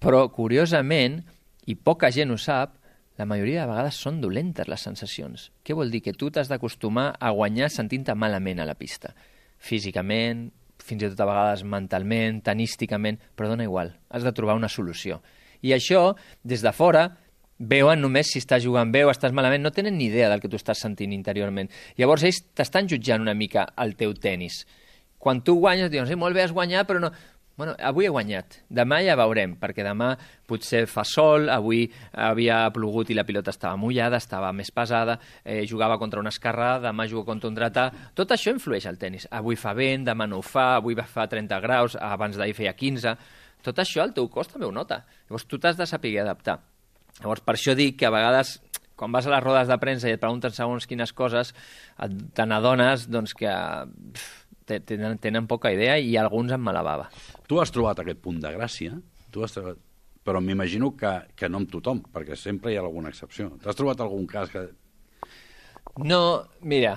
però 0.00 0.26
curiosament, 0.34 1.20
i 1.68 1.76
poca 1.76 2.10
gent 2.12 2.32
ho 2.32 2.38
sap, 2.40 2.76
la 3.20 3.26
majoria 3.28 3.62
de 3.62 3.72
vegades 3.72 3.98
són 4.00 4.20
dolentes 4.20 4.68
les 4.68 4.80
sensacions. 4.80 5.50
Què 5.64 5.76
vol 5.76 5.90
dir? 5.92 6.00
Que 6.04 6.16
tu 6.16 6.30
t'has 6.32 6.48
d'acostumar 6.48 7.10
a 7.20 7.32
guanyar 7.36 7.68
sentint-te 7.72 8.14
malament 8.16 8.62
a 8.62 8.68
la 8.68 8.78
pista. 8.80 9.12
Físicament, 9.60 10.46
fins 10.90 11.06
i 11.06 11.10
tot 11.12 11.22
a 11.22 11.28
vegades 11.30 11.64
mentalment, 11.64 12.42
tenísticament, 12.46 13.20
però 13.38 13.50
dona 13.50 13.66
igual, 13.66 13.94
has 14.10 14.26
de 14.26 14.34
trobar 14.36 14.58
una 14.58 14.70
solució. 14.70 15.20
I 15.62 15.74
això, 15.76 16.14
des 16.44 16.64
de 16.64 16.72
fora, 16.76 17.08
veuen 17.60 18.00
només 18.00 18.30
si 18.32 18.40
estàs 18.40 18.64
jugant 18.64 18.92
bé 18.92 19.04
o 19.04 19.10
estàs 19.12 19.34
malament, 19.36 19.62
no 19.62 19.72
tenen 19.72 19.98
ni 19.98 20.08
idea 20.08 20.30
del 20.32 20.40
que 20.40 20.48
tu 20.48 20.56
estàs 20.56 20.80
sentint 20.80 21.12
interiorment. 21.12 21.68
Llavors 22.00 22.24
ells 22.24 22.40
t'estan 22.56 22.88
jutjant 22.88 23.20
una 23.20 23.36
mica 23.36 23.66
el 23.84 23.94
teu 24.00 24.14
tennis. 24.16 24.64
Quan 25.20 25.42
tu 25.44 25.58
guanyes, 25.60 25.90
diuen, 25.92 26.08
sí, 26.08 26.16
molt 26.16 26.34
bé, 26.34 26.46
has 26.46 26.56
guanyat, 26.56 26.88
però 26.88 27.02
no... 27.04 27.12
Bueno, 27.60 27.74
avui 27.84 28.06
he 28.08 28.08
guanyat, 28.08 28.54
demà 28.72 29.02
ja 29.04 29.12
veurem, 29.20 29.50
perquè 29.60 29.84
demà 29.84 30.14
potser 30.48 30.86
fa 30.88 31.02
sol, 31.04 31.50
avui 31.52 31.82
havia 32.16 32.62
plogut 32.72 33.10
i 33.12 33.16
la 33.18 33.26
pilota 33.28 33.52
estava 33.52 33.76
mullada, 33.76 34.16
estava 34.16 34.48
més 34.56 34.70
pesada, 34.72 35.18
eh, 35.44 35.66
jugava 35.68 35.98
contra 36.00 36.22
una 36.24 36.32
esquerrà, 36.32 36.70
demà 36.80 37.04
jugo 37.10 37.26
contra 37.28 37.50
un 37.50 37.58
dretà... 37.58 37.84
Tot 38.16 38.32
això 38.32 38.54
influeix 38.56 38.88
al 38.88 38.96
tennis. 38.96 39.28
Avui 39.28 39.60
fa 39.60 39.74
vent, 39.76 40.08
demà 40.08 40.24
no 40.24 40.40
ho 40.40 40.46
fa, 40.46 40.70
avui 40.78 40.96
va 40.96 41.04
fa 41.04 41.28
30 41.28 41.60
graus, 41.60 41.98
abans 42.00 42.40
d'ahir 42.40 42.56
feia 42.56 42.72
15... 42.72 43.14
Tot 43.68 43.84
això 43.84 44.08
el 44.08 44.16
teu 44.16 44.32
cos 44.32 44.48
també 44.48 44.64
ho 44.64 44.72
nota. 44.72 45.02
Llavors 45.28 45.44
tu 45.44 45.60
t'has 45.60 45.76
de 45.76 45.84
saber 45.84 46.16
adaptar. 46.22 46.62
Llavors, 47.18 47.44
per 47.44 47.58
això 47.58 47.76
dic 47.76 48.00
que 48.00 48.08
a 48.08 48.14
vegades, 48.14 48.56
quan 48.96 49.12
vas 49.12 49.28
a 49.28 49.34
les 49.34 49.44
rodes 49.44 49.68
de 49.68 49.76
premsa 49.84 50.08
i 50.08 50.16
et 50.16 50.22
pregunten 50.22 50.56
segons 50.56 50.88
quines 50.88 51.12
coses, 51.12 51.52
te 52.32 52.48
n'adones 52.48 53.04
doncs, 53.12 53.36
que 53.36 53.52
pff, 54.16 54.39
tenen, 54.78 55.18
tenen 55.18 55.48
poca 55.50 55.72
idea 55.74 55.98
i 55.98 56.14
alguns 56.16 56.52
amb 56.54 56.62
mala 56.70 56.82
bava. 56.86 57.08
Tu 57.50 57.58
has 57.58 57.74
trobat 57.74 57.98
aquest 58.04 58.22
punt 58.22 58.38
de 58.40 58.54
gràcia, 58.54 58.94
tu 59.34 59.42
has 59.42 59.52
trobat... 59.58 59.76
però 60.22 60.38
m'imagino 60.44 60.92
que, 61.00 61.10
que 61.34 61.48
no 61.48 61.58
amb 61.58 61.70
tothom, 61.72 62.02
perquè 62.14 62.36
sempre 62.36 62.70
hi 62.70 62.76
ha 62.76 62.82
alguna 62.84 63.08
excepció. 63.10 63.48
T'has 63.62 63.74
trobat 63.74 63.98
algun 64.04 64.26
cas 64.30 64.50
que... 64.52 64.66
No, 66.06 66.18
mira, 66.60 66.92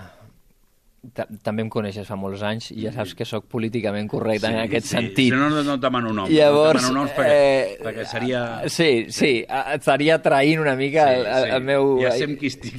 ta- 1.16 1.26
també 1.42 1.64
em 1.64 1.70
coneixes 1.72 2.06
fa 2.08 2.18
molts 2.20 2.44
anys 2.46 2.68
i 2.76 2.84
ja 2.84 2.92
saps 2.94 3.16
que 3.18 3.26
sóc 3.26 3.48
políticament 3.50 4.10
correcte 4.12 4.52
en 4.52 4.60
aquest 4.66 4.92
sentit. 4.92 5.32
Si 5.32 5.40
no, 5.40 5.48
no, 5.50 5.64
et 5.64 5.82
demano 5.82 6.12
noms. 6.14 6.30
Llavors, 6.36 6.82
no 6.84 6.90
demano 6.92 7.00
noms 7.00 7.16
perquè, 7.16 7.40
eh, 7.40 7.80
perquè 7.88 8.06
seria... 8.12 8.44
Sí, 8.70 8.90
sí, 9.10 9.32
a- 9.48 9.74
estaria 9.80 10.20
traint 10.22 10.62
una 10.62 10.76
mica 10.80 11.08
el, 11.16 11.26
el, 11.26 11.50
el 11.58 11.66
meu... 11.72 11.96
Ja 12.04 12.12
sé 12.20 12.28
amb 12.28 12.38
qui 12.44 12.52
estic. 12.54 12.76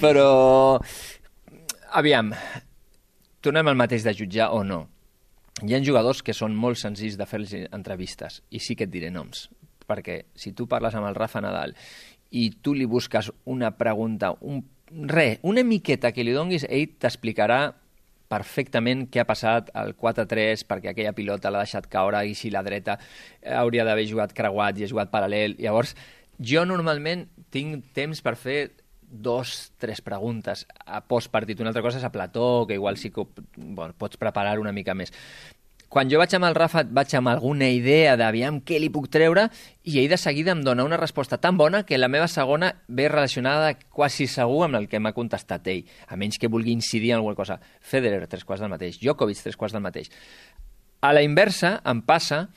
Però, 0.00 0.30
aviam, 2.00 2.32
tornem 3.40 3.68
al 3.68 3.78
mateix 3.78 4.04
de 4.06 4.14
jutjar 4.14 4.50
o 4.54 4.62
no. 4.64 4.86
Hi 5.62 5.74
ha 5.74 5.82
jugadors 5.82 6.22
que 6.22 6.34
són 6.36 6.54
molt 6.54 6.78
senzills 6.78 7.18
de 7.18 7.26
fer 7.26 7.42
entrevistes, 7.74 8.42
i 8.50 8.60
sí 8.62 8.76
que 8.78 8.86
et 8.86 8.92
diré 8.92 9.10
noms, 9.10 9.48
perquè 9.88 10.20
si 10.38 10.52
tu 10.54 10.68
parles 10.70 10.94
amb 10.94 11.08
el 11.08 11.18
Rafa 11.18 11.42
Nadal 11.42 11.74
i 12.30 12.50
tu 12.62 12.74
li 12.76 12.86
busques 12.86 13.30
una 13.48 13.72
pregunta, 13.76 14.34
un, 14.40 14.62
res, 15.08 15.38
una 15.42 15.64
miqueta 15.64 16.12
que 16.12 16.24
li 16.24 16.34
donguis, 16.36 16.66
ell 16.68 16.94
t'explicarà 17.00 17.60
perfectament 18.28 19.06
què 19.08 19.22
ha 19.22 19.28
passat 19.28 19.70
al 19.76 19.94
4-3 19.96 20.66
perquè 20.68 20.92
aquella 20.92 21.14
pilota 21.16 21.50
l'ha 21.50 21.64
deixat 21.64 21.88
caure 21.90 22.20
i 22.28 22.34
si 22.36 22.52
la 22.52 22.62
dreta 22.62 22.98
eh, 23.00 23.54
hauria 23.56 23.86
d'haver 23.88 24.04
jugat 24.10 24.34
creuat 24.36 24.78
i 24.78 24.84
ha 24.84 24.90
jugat 24.90 25.10
paral·lel. 25.12 25.56
Llavors, 25.58 25.94
jo 26.38 26.64
normalment 26.68 27.24
tinc 27.50 27.88
temps 27.96 28.20
per 28.22 28.36
fer 28.36 28.58
dos, 29.10 29.72
tres 29.78 30.00
preguntes 30.04 30.66
a 30.84 31.00
postpartit. 31.06 31.60
Una 31.60 31.72
altra 31.72 31.84
cosa 31.84 31.98
és 31.98 32.04
a 32.04 32.12
plató, 32.12 32.66
que 32.66 32.74
igual 32.74 32.96
sí 32.96 33.10
que 33.10 33.26
bueno, 33.56 33.94
pots 33.96 34.20
preparar 34.20 34.58
una 34.58 34.72
mica 34.72 34.94
més. 34.94 35.12
Quan 35.88 36.10
jo 36.12 36.18
vaig 36.20 36.34
amb 36.36 36.44
el 36.44 36.56
Rafa 36.56 36.82
vaig 36.84 37.14
amb 37.16 37.30
alguna 37.32 37.70
idea 37.72 38.12
d'aviam 38.20 38.58
què 38.60 38.76
li 38.76 38.90
puc 38.92 39.06
treure 39.08 39.46
i 39.88 39.94
ell 40.02 40.10
de 40.12 40.18
seguida 40.20 40.52
em 40.52 40.60
dona 40.60 40.84
una 40.84 40.98
resposta 41.00 41.38
tan 41.40 41.56
bona 41.56 41.80
que 41.88 41.96
la 41.96 42.10
meva 42.12 42.26
segona 42.28 42.74
ve 42.88 43.06
relacionada 43.08 43.72
quasi 43.88 44.26
segur 44.28 44.66
amb 44.66 44.76
el 44.76 44.88
que 44.92 45.00
m'ha 45.00 45.14
contestat 45.16 45.64
ell, 45.72 45.86
a 46.06 46.20
menys 46.20 46.36
que 46.36 46.52
vulgui 46.52 46.74
incidir 46.76 47.14
en 47.14 47.22
alguna 47.22 47.38
cosa. 47.38 47.56
Federer, 47.80 48.26
tres 48.28 48.44
quarts 48.44 48.60
del 48.60 48.74
mateix. 48.74 49.00
Djokovic, 49.00 49.40
tres 49.40 49.56
quarts 49.56 49.72
del 49.72 49.86
mateix. 49.86 50.12
A 51.00 51.14
la 51.16 51.24
inversa, 51.24 51.78
em 51.88 52.04
passa, 52.04 52.50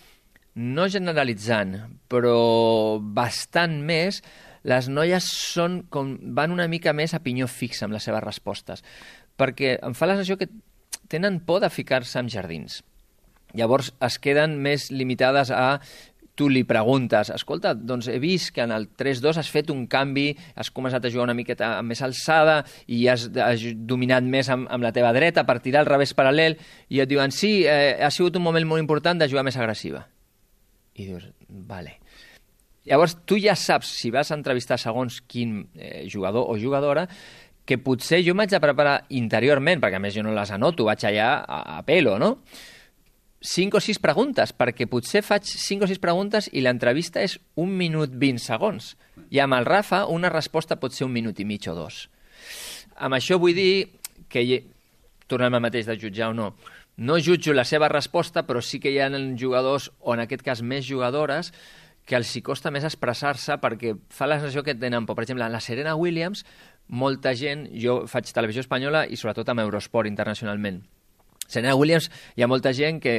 no 0.59 0.89
generalitzant, 0.91 1.77
però 2.11 2.99
bastant 2.99 3.79
més, 3.79 4.19
les 4.67 4.89
noies 4.89 5.25
són 5.25 5.81
com, 5.89 6.13
van 6.37 6.53
una 6.53 6.67
mica 6.71 6.93
més 6.93 7.15
a 7.15 7.21
pinyó 7.23 7.47
fixa 7.49 7.87
amb 7.87 7.97
les 7.97 8.05
seves 8.05 8.23
respostes, 8.23 8.85
perquè 9.37 9.77
em 9.81 9.97
fa 9.97 10.09
la 10.09 10.17
sensació 10.19 10.37
que 10.37 10.51
tenen 11.11 11.41
por 11.45 11.61
de 11.63 11.69
ficar-se 11.69 12.19
en 12.19 12.29
jardins. 12.29 12.81
Llavors 13.57 13.91
es 13.99 14.17
queden 14.21 14.59
més 14.63 14.91
limitades 14.91 15.51
a 15.51 15.81
tu 16.35 16.47
li 16.49 16.63
preguntes, 16.65 17.29
escolta, 17.33 17.73
doncs 17.75 18.07
he 18.09 18.17
vist 18.21 18.53
que 18.55 18.63
en 18.63 18.71
el 18.73 18.87
3-2 18.97 19.37
has 19.41 19.49
fet 19.51 19.69
un 19.73 19.83
canvi, 19.91 20.31
has 20.55 20.71
començat 20.73 21.03
a 21.03 21.11
jugar 21.11 21.27
una 21.27 21.35
miqueta 21.37 21.73
amb 21.77 21.91
més 21.91 22.01
alçada 22.05 22.61
i 22.87 23.03
has, 23.11 23.27
has 23.35 23.65
dominat 23.75 24.25
més 24.25 24.49
amb, 24.49 24.69
amb 24.71 24.87
la 24.87 24.93
teva 24.95 25.11
dreta 25.13 25.43
per 25.45 25.59
tirar 25.61 25.83
al 25.83 25.91
revés 25.91 26.15
paral·lel, 26.17 26.57
i 26.89 27.03
et 27.03 27.11
diuen, 27.11 27.35
sí, 27.35 27.61
eh, 27.67 27.99
ha 27.99 28.09
sigut 28.09 28.39
un 28.39 28.47
moment 28.47 28.65
molt 28.67 28.81
important 28.81 29.21
de 29.21 29.29
jugar 29.29 29.45
més 29.45 29.59
agressiva. 29.59 30.05
I 30.95 31.11
dius, 31.11 31.27
vale. 31.49 32.00
Llavors, 32.89 33.13
tu 33.29 33.37
ja 33.37 33.53
saps, 33.55 33.91
si 33.99 34.09
vas 34.09 34.31
a 34.31 34.35
entrevistar 34.39 34.79
segons 34.81 35.19
quin 35.29 35.67
eh, 35.75 36.07
jugador 36.09 36.47
o 36.49 36.57
jugadora, 36.57 37.07
que 37.65 37.77
potser 37.77 38.23
jo 38.25 38.33
m'haig 38.33 38.49
de 38.49 38.59
preparar 38.63 38.95
interiorment, 39.13 39.79
perquè 39.83 39.99
a 39.99 40.01
més 40.01 40.15
jo 40.17 40.23
no 40.25 40.33
les 40.33 40.49
anoto, 40.51 40.87
vaig 40.89 41.03
allà 41.05 41.27
a, 41.45 41.59
a 41.77 41.81
pelo, 41.85 42.17
no? 42.19 42.39
5 43.41 43.77
o 43.77 43.81
6 43.81 43.97
preguntes, 44.01 44.51
perquè 44.53 44.85
potser 44.89 45.23
faig 45.25 45.45
5 45.49 45.85
o 45.85 45.89
6 45.89 46.01
preguntes 46.01 46.49
i 46.53 46.61
l'entrevista 46.61 47.23
és 47.25 47.39
un 47.57 47.71
minut 47.77 48.11
20 48.13 48.41
segons. 48.41 48.91
I 49.33 49.39
amb 49.41 49.57
el 49.57 49.65
Rafa 49.65 50.03
una 50.13 50.29
resposta 50.29 50.77
pot 50.77 50.93
ser 50.93 51.07
un 51.07 51.13
minut 51.15 51.39
i 51.41 51.45
mig 51.49 51.65
o 51.69 51.73
dos. 51.77 52.03
Amb 53.01 53.17
això 53.17 53.39
vull 53.41 53.55
dir 53.57 53.87
que, 54.29 54.43
hi- 54.45 54.61
tornem 55.25 55.53
al 55.57 55.63
mateix 55.65 55.87
de 55.89 55.97
jutjar 55.97 56.29
o 56.29 56.37
no, 56.37 56.51
no 57.01 57.17
jutjo 57.17 57.53
la 57.57 57.65
seva 57.65 57.89
resposta, 57.89 58.43
però 58.45 58.61
sí 58.61 58.77
que 58.79 58.91
hi 58.93 58.99
ha 59.01 59.09
jugadors, 59.39 59.89
o 60.01 60.13
en 60.13 60.21
aquest 60.25 60.43
cas 60.45 60.61
més 60.61 60.85
jugadores, 60.85 61.49
que 62.11 62.19
els 62.19 62.31
hi 62.35 62.41
costa 62.43 62.73
més 62.75 62.83
expressar-se 62.83 63.55
perquè 63.63 63.93
fa 64.11 64.27
la 64.27 64.35
sensació 64.41 64.65
que 64.67 64.75
tenen 64.75 65.05
por. 65.07 65.15
Per 65.15 65.23
exemple, 65.23 65.45
en 65.47 65.53
la 65.55 65.61
Serena 65.63 65.95
Williams, 65.95 66.43
molta 66.91 67.31
gent, 67.39 67.69
jo 67.71 68.01
faig 68.11 68.27
televisió 68.35 68.65
espanyola 68.65 69.05
i 69.07 69.15
sobretot 69.15 69.47
amb 69.53 69.63
Eurosport 69.63 70.11
internacionalment, 70.11 70.81
Serena 71.47 71.77
Williams, 71.79 72.09
hi 72.35 72.43
ha 72.43 72.51
molta 72.51 72.75
gent 72.75 72.99
que 73.03 73.15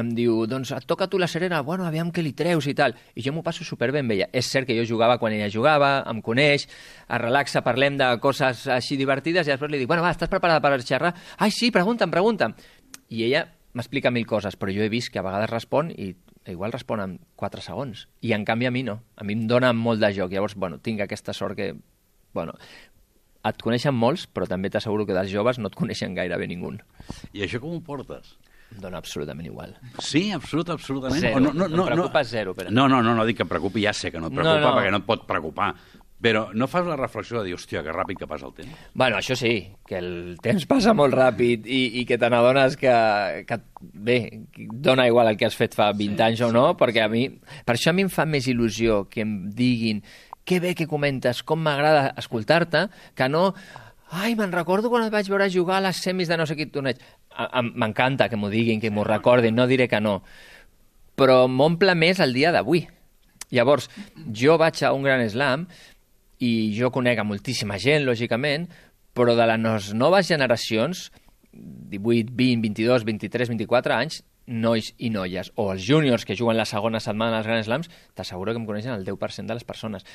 em 0.00 0.10
diu, 0.14 0.44
doncs 0.46 0.70
et 0.72 0.86
toca 0.88 1.08
tu 1.10 1.18
la 1.18 1.28
Serena, 1.28 1.60
bueno, 1.66 1.84
aviam 1.84 2.12
què 2.14 2.22
li 2.22 2.32
treus 2.36 2.68
i 2.70 2.74
tal. 2.78 2.94
I 3.18 3.24
jo 3.26 3.34
m'ho 3.34 3.44
passo 3.44 3.66
superbé 3.66 4.00
amb 4.00 4.14
ella. 4.14 4.30
És 4.32 4.48
cert 4.52 4.68
que 4.68 4.76
jo 4.78 4.86
jugava 4.86 5.18
quan 5.18 5.34
ella 5.34 5.50
jugava, 5.52 5.98
em 6.08 6.20
coneix, 6.24 6.64
es 6.64 7.20
relaxa, 7.20 7.64
parlem 7.66 7.98
de 8.00 8.10
coses 8.22 8.68
així 8.70 8.96
divertides 9.00 9.48
i 9.48 9.52
després 9.52 9.72
li 9.72 9.82
dic, 9.82 9.90
bueno, 9.90 10.06
va, 10.06 10.14
estàs 10.14 10.30
preparada 10.30 10.62
per 10.62 10.78
xerrar? 10.80 11.12
Ai, 11.38 11.50
sí, 11.52 11.72
pregunta'm, 11.74 12.12
pregunta'm. 12.12 12.54
I 13.10 13.26
ella 13.26 13.48
m'explica 13.74 14.10
mil 14.10 14.26
coses, 14.26 14.56
però 14.58 14.72
jo 14.74 14.82
he 14.82 14.88
vist 14.92 15.12
que 15.12 15.18
a 15.20 15.22
vegades 15.26 15.50
respon 15.50 15.90
i 15.92 16.14
igual 16.50 16.72
respon 16.72 17.00
en 17.04 17.18
4 17.36 17.62
segons. 17.62 18.08
I 18.22 18.32
en 18.34 18.44
canvi 18.44 18.66
a 18.66 18.70
mi 18.74 18.82
no. 18.82 19.00
A 19.16 19.24
mi 19.24 19.34
em 19.36 19.46
dona 19.46 19.72
molt 19.72 20.00
de 20.02 20.12
joc. 20.16 20.32
Llavors, 20.32 20.54
bueno, 20.56 20.78
tinc 20.78 21.00
aquesta 21.04 21.32
sort 21.36 21.54
que... 21.58 21.74
Bueno, 22.34 22.54
et 23.46 23.62
coneixen 23.62 23.94
molts, 23.96 24.26
però 24.28 24.46
també 24.48 24.68
t'asseguro 24.70 25.06
que 25.06 25.14
dels 25.16 25.30
joves 25.32 25.58
no 25.58 25.70
et 25.70 25.76
coneixen 25.80 26.14
gairebé 26.14 26.48
ningú. 26.50 26.74
I 27.32 27.44
això 27.46 27.60
com 27.62 27.76
ho 27.76 27.80
portes? 27.84 28.36
Em 28.70 28.78
dona 28.84 28.98
absolutament 29.02 29.46
igual. 29.48 29.72
Sí, 29.98 30.28
absolut, 30.30 30.68
absolutament. 30.70 31.20
Zero. 31.24 31.36
O 31.36 31.40
no, 31.40 31.52
no, 31.52 31.66
Em 31.66 31.74
no, 31.76 31.86
preocupa 31.88 32.20
no. 32.22 32.28
zero, 32.28 32.54
Pere. 32.54 32.70
No, 32.70 32.88
no, 32.88 33.00
no, 33.02 33.14
no 33.18 33.24
dic 33.26 33.36
que 33.40 33.42
em 33.42 33.50
preocupi, 33.50 33.82
ja 33.82 33.92
sé 33.92 34.12
que 34.12 34.20
no 34.22 34.28
et 34.28 34.32
No, 34.36 34.42
preocupa, 34.44 34.68
no. 34.70 34.76
perquè 34.78 34.90
no 34.94 35.00
et 35.02 35.06
pot 35.08 35.24
preocupar. 35.26 35.72
Però 36.20 36.50
no 36.52 36.68
fas 36.68 36.84
la 36.84 36.98
reflexió 37.00 37.38
de 37.40 37.48
dir, 37.48 37.54
hòstia, 37.56 37.80
que 37.80 37.92
ràpid 37.96 38.18
que 38.20 38.28
passa 38.28 38.44
el 38.44 38.52
temps. 38.52 38.80
Bueno, 38.92 39.16
això 39.16 39.32
sí, 39.38 39.54
que 39.88 39.96
el 39.96 40.36
temps 40.44 40.66
passa 40.68 40.92
molt 40.96 41.16
ràpid 41.16 41.64
i, 41.64 41.80
i 42.02 42.04
que 42.08 42.18
te 42.20 42.28
n'adones 42.28 42.76
que, 42.80 42.92
que, 43.48 43.60
bé, 43.80 44.18
dona 44.56 45.06
igual 45.08 45.32
el 45.32 45.38
que 45.40 45.48
has 45.48 45.56
fet 45.56 45.76
fa 45.78 45.90
20 45.96 46.12
sí, 46.12 46.26
anys 46.26 46.42
o 46.44 46.50
no, 46.52 46.66
perquè 46.76 47.06
a 47.06 47.08
mi, 47.12 47.24
per 47.64 47.78
això 47.78 47.94
a 47.94 47.96
mi 47.96 48.04
em 48.04 48.12
fa 48.12 48.28
més 48.28 48.50
il·lusió 48.52 49.06
que 49.08 49.24
em 49.24 49.38
diguin 49.56 50.04
que 50.44 50.60
bé 50.60 50.74
que 50.74 50.88
comentes, 50.90 51.44
com 51.46 51.60
m'agrada 51.62 52.10
escoltar-te, 52.20 52.88
que 53.14 53.28
no... 53.30 53.54
Ai, 54.10 54.34
me'n 54.34 54.50
recordo 54.50 54.90
quan 54.90 55.04
et 55.06 55.12
vaig 55.14 55.28
veure 55.30 55.46
jugar 55.54 55.76
a 55.78 55.84
les 55.84 56.00
semis 56.02 56.26
de 56.26 56.34
no 56.34 56.42
sé 56.48 56.56
quin 56.58 56.72
torneig. 56.74 56.98
M'encanta 57.62 58.26
que 58.28 58.34
m'ho 58.34 58.50
diguin, 58.50 58.80
que 58.82 58.90
m'ho 58.90 59.04
recordin, 59.06 59.54
no 59.54 59.68
diré 59.70 59.86
que 59.86 60.00
no. 60.02 60.16
Però 61.14 61.44
m'omple 61.46 61.94
més 61.94 62.18
el 62.18 62.34
dia 62.34 62.50
d'avui. 62.50 62.82
Llavors, 63.54 63.86
jo 64.34 64.56
vaig 64.58 64.82
a 64.82 64.90
un 64.96 65.06
gran 65.06 65.22
slam 65.30 65.68
i 66.40 66.72
jo 66.76 66.90
conec 66.92 67.20
a 67.20 67.26
moltíssima 67.26 67.78
gent, 67.80 68.06
lògicament, 68.08 68.68
però 69.16 69.34
de 69.36 69.46
les 69.50 69.92
noves 69.94 70.28
generacions, 70.30 71.10
18, 71.52 72.32
20, 72.32 72.60
22, 72.62 73.04
23, 73.04 73.48
24 73.52 73.96
anys, 73.96 74.20
nois 74.50 74.88
i 74.98 75.10
noies, 75.14 75.52
o 75.60 75.68
els 75.70 75.84
júniors 75.86 76.24
que 76.26 76.34
juguen 76.34 76.56
la 76.58 76.64
segona 76.66 76.98
setmana 77.02 77.38
als 77.38 77.46
Grand 77.46 77.66
Slams, 77.66 77.90
t'asseguro 78.18 78.50
que 78.54 78.58
em 78.58 78.66
coneixen 78.66 78.96
el 78.96 79.04
10% 79.06 79.46
de 79.46 79.54
les 79.54 79.66
persones. 79.68 80.06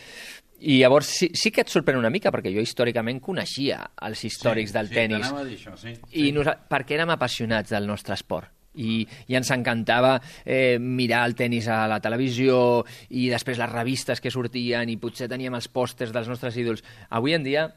I 0.60 0.80
llavors 0.82 1.08
sí, 1.08 1.30
sí 1.36 1.52
que 1.56 1.64
et 1.64 1.72
sorprèn 1.72 2.00
una 2.00 2.12
mica, 2.12 2.32
perquè 2.36 2.52
jo 2.52 2.64
històricament 2.64 3.22
coneixia 3.24 3.84
els 4.08 4.24
històrics 4.28 4.74
del 4.76 4.90
tennis 4.92 5.28
t'anava 5.28 5.44
a 5.44 5.48
dir 5.48 5.60
això, 5.60 5.76
sí. 5.80 5.94
i 6.26 6.32
nosa- 6.36 6.58
perquè 6.72 6.98
érem 6.98 7.12
apassionats 7.16 7.72
del 7.76 7.88
nostre 7.88 8.16
esport 8.16 8.52
i, 8.76 9.06
i 9.28 9.38
ens 9.38 9.52
encantava 9.56 10.18
eh, 10.44 10.78
mirar 10.80 11.24
el 11.30 11.36
tennis 11.36 11.70
a 11.72 11.86
la 11.92 12.02
televisió 12.04 12.84
i 13.10 13.30
després 13.32 13.60
les 13.62 13.72
revistes 13.72 14.22
que 14.22 14.34
sortien 14.34 14.90
i 14.92 15.00
potser 15.02 15.30
teníem 15.32 15.56
els 15.58 15.72
pòsters 15.72 16.14
dels 16.16 16.30
nostres 16.32 16.58
ídols. 16.62 16.84
Avui 17.10 17.36
en 17.38 17.48
dia 17.48 17.70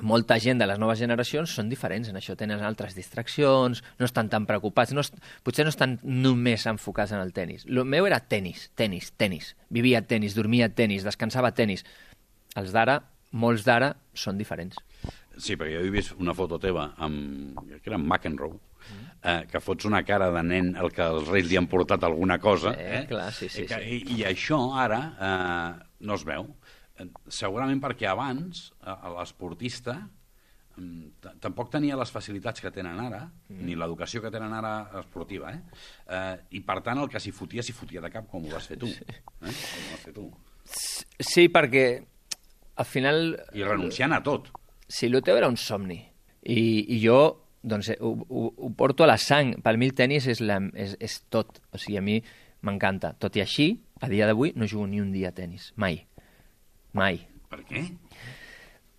molta 0.00 0.38
gent 0.38 0.58
de 0.60 0.66
les 0.68 0.78
noves 0.78 0.98
generacions 1.00 1.52
són 1.56 1.70
diferents 1.70 2.10
en 2.10 2.18
això, 2.18 2.36
tenen 2.36 2.60
altres 2.64 2.94
distraccions, 2.96 3.82
no 3.98 4.08
estan 4.08 4.28
tan 4.28 4.46
preocupats, 4.48 4.92
no, 4.92 5.04
potser 5.44 5.64
no 5.64 5.72
estan 5.72 5.98
només 6.04 6.66
enfocats 6.68 7.14
en 7.16 7.22
el 7.22 7.32
tennis. 7.32 7.64
El 7.68 7.84
meu 7.88 8.06
era 8.06 8.20
tennis, 8.20 8.70
tennis, 8.76 9.12
tennis. 9.16 9.54
Vivia 9.72 10.02
tennis, 10.02 10.36
dormia 10.36 10.68
tennis, 10.68 11.06
descansava 11.06 11.54
tennis. 11.56 11.84
Els 12.56 12.72
d'ara, 12.76 13.00
molts 13.32 13.64
d'ara, 13.64 13.94
són 14.12 14.36
diferents. 14.38 14.76
Sí, 15.36 15.56
perquè 15.56 15.76
jo 15.76 15.84
he 15.84 15.92
vist 15.92 16.14
una 16.20 16.34
foto 16.36 16.58
teva 16.60 16.90
amb, 17.02 17.56
que 17.76 17.90
era 17.90 17.98
McEnroe, 18.00 18.56
eh, 19.22 19.46
que 19.50 19.60
fots 19.60 19.84
una 19.88 20.02
cara 20.04 20.30
de 20.34 20.42
nen 20.42 20.74
al 20.76 20.90
que 20.92 21.02
els 21.02 21.28
reis 21.28 21.48
li 21.50 21.56
han 21.58 21.66
portat 21.70 22.04
alguna 22.04 22.38
cosa. 22.38 22.74
Eh, 22.78 23.04
clar, 23.08 23.32
sí, 23.32 23.48
sí, 23.48 23.62
I, 23.62 23.66
que- 23.66 23.80
sí. 23.82 24.02
I, 24.16 24.20
I 24.20 24.24
això 24.32 24.60
ara 24.78 25.00
eh, 25.16 25.86
no 26.06 26.14
es 26.14 26.24
veu. 26.24 26.46
Eh, 26.98 27.08
Segurament 27.28 27.80
perquè 27.82 28.06
abans 28.08 28.70
eh, 28.86 28.94
l'esportista 29.16 29.98
mm, 30.76 31.36
tampoc 31.40 31.70
tenia 31.72 31.96
les 31.96 32.10
facilitats 32.12 32.60
que 32.60 32.70
tenen 32.72 32.98
ara, 33.00 33.22
mm. 33.48 33.62
ni 33.66 33.74
l'educació 33.76 34.20
que 34.24 34.30
tenen 34.32 34.52
ara 34.56 34.74
esportiva, 35.00 35.52
eh? 35.52 35.62
eh? 36.08 36.34
I 36.56 36.60
per 36.64 36.80
tant 36.86 37.00
el 37.02 37.08
que 37.12 37.20
s'hi 37.20 37.32
fotia, 37.32 37.62
s'hi 37.64 37.72
fotia 37.76 38.00
de 38.04 38.10
cap 38.12 38.28
com 38.30 38.44
ho 38.44 38.52
vas 38.52 38.66
fer 38.68 38.78
tu. 38.80 38.88
Eh? 38.88 39.22
Com 39.40 39.48
ho 39.48 39.88
vas 39.92 40.04
fer 40.04 40.12
tu. 40.16 40.28
Sí, 40.66 41.46
perquè 41.52 41.86
al 42.76 42.84
final 42.84 43.36
I 43.54 43.62
renunciant 43.64 44.12
a 44.12 44.22
tot. 44.22 44.48
si 44.88 45.06
el 45.06 45.20
teu 45.22 45.36
era 45.38 45.48
un 45.48 45.56
somni 45.56 45.96
i, 46.42 46.60
i 46.94 46.98
jo 47.02 47.45
doncs, 47.66 47.90
eh, 47.92 47.98
ho, 48.00 48.14
ho, 48.14 48.46
ho 48.56 48.70
porto 48.78 49.04
a 49.04 49.10
la 49.10 49.18
sang. 49.18 49.56
Per 49.62 49.74
mi 49.76 49.90
el 49.90 49.94
tennis 49.98 50.28
és, 50.30 50.40
la, 50.40 50.60
és, 50.78 50.94
és 51.02 51.18
tot. 51.32 51.60
O 51.74 51.82
sigui, 51.82 51.98
a 51.98 52.04
mi 52.06 52.20
m'encanta. 52.66 53.12
Tot 53.18 53.36
i 53.36 53.42
així, 53.44 53.72
a 54.00 54.08
dia 54.12 54.26
d'avui 54.30 54.54
no 54.56 54.68
jugo 54.70 54.86
ni 54.86 55.02
un 55.02 55.10
dia 55.12 55.34
a 55.34 55.36
tennis. 55.36 55.72
Mai. 55.76 56.00
Mai. 56.96 57.20
Per 57.50 57.62
què? 57.66 57.84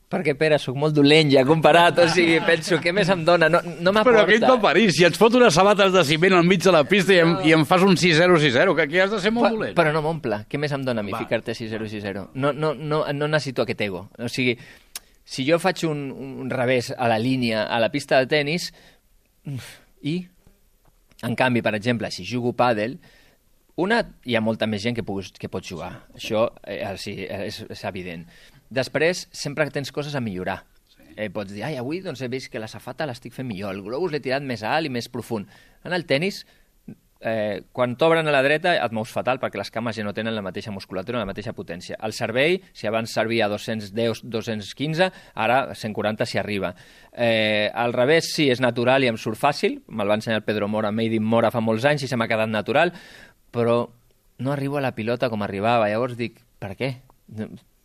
Perquè, 0.08 0.38
Pere, 0.40 0.56
sóc 0.56 0.78
molt 0.80 0.94
dolent 0.96 1.28
ja 1.34 1.42
comparat. 1.44 1.98
O 2.00 2.06
sigui, 2.08 2.38
penso, 2.48 2.78
què 2.80 2.94
més 2.96 3.10
em 3.12 3.26
dona? 3.28 3.50
No, 3.52 3.60
no 3.60 3.92
m'aporta. 3.92 4.22
Però 4.22 4.22
aquell 4.24 4.46
va 4.46 4.54
a 4.56 4.62
París, 4.64 4.94
si 4.96 5.04
et 5.04 5.18
fot 5.20 5.36
unes 5.36 5.52
sabates 5.52 5.92
de 5.92 6.04
ciment 6.08 6.38
al 6.38 6.46
mig 6.48 6.62
de 6.64 6.72
la 6.72 6.86
pista 6.88 7.12
i 7.12 7.18
em, 7.26 7.34
i 7.44 7.52
em 7.52 7.66
fas 7.68 7.84
un 7.84 7.98
6-0-6-0, 8.00 8.76
que 8.78 8.86
aquí 8.86 9.02
has 9.04 9.12
de 9.12 9.20
ser 9.20 9.34
molt 9.36 9.50
Però, 9.50 9.58
dolent. 9.58 9.76
però 9.76 9.92
no 9.92 10.06
m'omple. 10.06 10.46
Què 10.48 10.62
més 10.64 10.72
em 10.72 10.86
dona 10.88 11.04
a 11.04 11.08
mi 11.08 11.12
ficar-te 11.12 11.52
6-0-6-0? 11.60 12.24
No, 12.40 12.54
no, 12.56 12.72
no, 12.72 13.02
no 13.12 13.28
necessito 13.28 13.66
aquest 13.68 13.84
ego. 13.84 14.06
O 14.16 14.32
sigui, 14.32 14.56
si 15.28 15.44
jo 15.44 15.60
faig 15.60 15.84
un, 15.90 16.08
un 16.16 16.50
revés 16.50 16.94
a 16.96 17.10
la 17.12 17.20
línia, 17.20 17.66
a 17.68 17.82
la 17.84 17.92
pista 17.92 18.22
de 18.22 18.30
tennis, 18.32 18.72
i, 20.02 20.22
en 21.28 21.36
canvi, 21.36 21.64
per 21.66 21.76
exemple, 21.76 22.12
si 22.16 22.26
jugo 22.28 22.54
pàdel, 22.56 22.96
una, 23.84 24.00
hi 24.26 24.38
ha 24.38 24.42
molta 24.42 24.66
més 24.72 24.82
gent 24.82 24.96
que, 24.98 25.04
puguis, 25.06 25.34
que 25.38 25.52
pot 25.52 25.66
jugar. 25.68 25.92
Això 26.18 26.48
eh, 26.64 26.80
sí, 26.98 27.14
és, 27.28 27.60
és 27.68 27.84
evident. 27.86 28.24
Després, 28.74 29.28
sempre 29.36 29.68
tens 29.74 29.92
coses 29.94 30.16
a 30.18 30.24
millorar. 30.24 30.62
Eh, 31.18 31.28
pots 31.34 31.52
dir, 31.52 31.64
ai, 31.66 31.76
avui 31.78 32.00
doncs, 32.06 32.24
he 32.24 32.32
vist 32.32 32.50
que 32.54 32.62
la 32.62 32.70
safata 32.72 33.06
l'estic 33.10 33.36
fent 33.36 33.48
millor, 33.50 33.76
el 33.76 33.84
globus 33.86 34.14
l'he 34.14 34.22
tirat 34.24 34.46
més 34.46 34.64
alt 34.66 34.88
i 34.88 34.94
més 34.94 35.10
profund. 35.12 35.52
En 35.86 35.94
el 35.94 36.08
tennis, 36.10 36.44
eh, 37.22 37.64
quan 37.72 37.96
t'obren 37.98 38.28
a 38.28 38.34
la 38.34 38.42
dreta 38.46 38.76
et 38.78 38.94
mous 38.96 39.10
fatal 39.10 39.40
perquè 39.42 39.60
les 39.60 39.72
cames 39.74 39.98
ja 39.98 40.06
no 40.06 40.14
tenen 40.14 40.36
la 40.36 40.44
mateixa 40.46 40.72
musculatura, 40.74 41.20
la 41.22 41.30
mateixa 41.30 41.54
potència. 41.58 41.98
El 42.04 42.14
servei, 42.14 42.60
si 42.74 42.88
abans 42.88 43.14
servia 43.14 43.48
a 43.48 43.52
210, 43.52 44.24
215, 44.24 45.12
ara 45.36 45.60
140 45.76 46.28
s'hi 46.28 46.42
arriba. 46.42 46.74
Eh, 47.14 47.70
al 47.74 47.94
revés, 47.94 48.32
sí, 48.36 48.50
és 48.52 48.62
natural 48.64 49.04
i 49.04 49.12
em 49.12 49.18
surt 49.18 49.40
fàcil, 49.40 49.82
me'l 49.88 50.10
va 50.10 50.20
ensenyar 50.20 50.42
el 50.42 50.48
Pedro 50.48 50.68
Mora, 50.68 50.92
Made 50.92 51.18
in 51.18 51.26
Mora 51.26 51.52
fa 51.54 51.64
molts 51.64 51.88
anys 51.90 52.06
i 52.06 52.12
se 52.12 52.20
m'ha 52.20 52.30
quedat 52.30 52.50
natural, 52.52 52.94
però 53.52 53.88
no 54.38 54.52
arribo 54.54 54.78
a 54.78 54.86
la 54.86 54.94
pilota 54.94 55.30
com 55.30 55.42
arribava. 55.44 55.90
Llavors 55.90 56.18
dic, 56.18 56.38
per 56.62 56.76
què? 56.78 56.94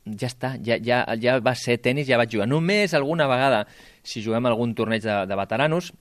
Ja 0.03 0.27
està, 0.29 0.57
ja, 0.65 0.77
ja, 0.83 1.05
ja 1.21 1.39
va 1.41 1.55
ser 1.57 1.79
tennis, 1.81 2.09
ja 2.09 2.19
vaig 2.21 2.33
jugar. 2.35 2.49
Només 2.51 2.95
alguna 2.95 3.29
vegada, 3.31 3.65
si 4.03 4.23
juguem 4.25 4.47
algun 4.51 4.75
torneig 4.75 5.05
de, 5.05 5.21
de 5.31 5.39
veteranos, 5.39 5.93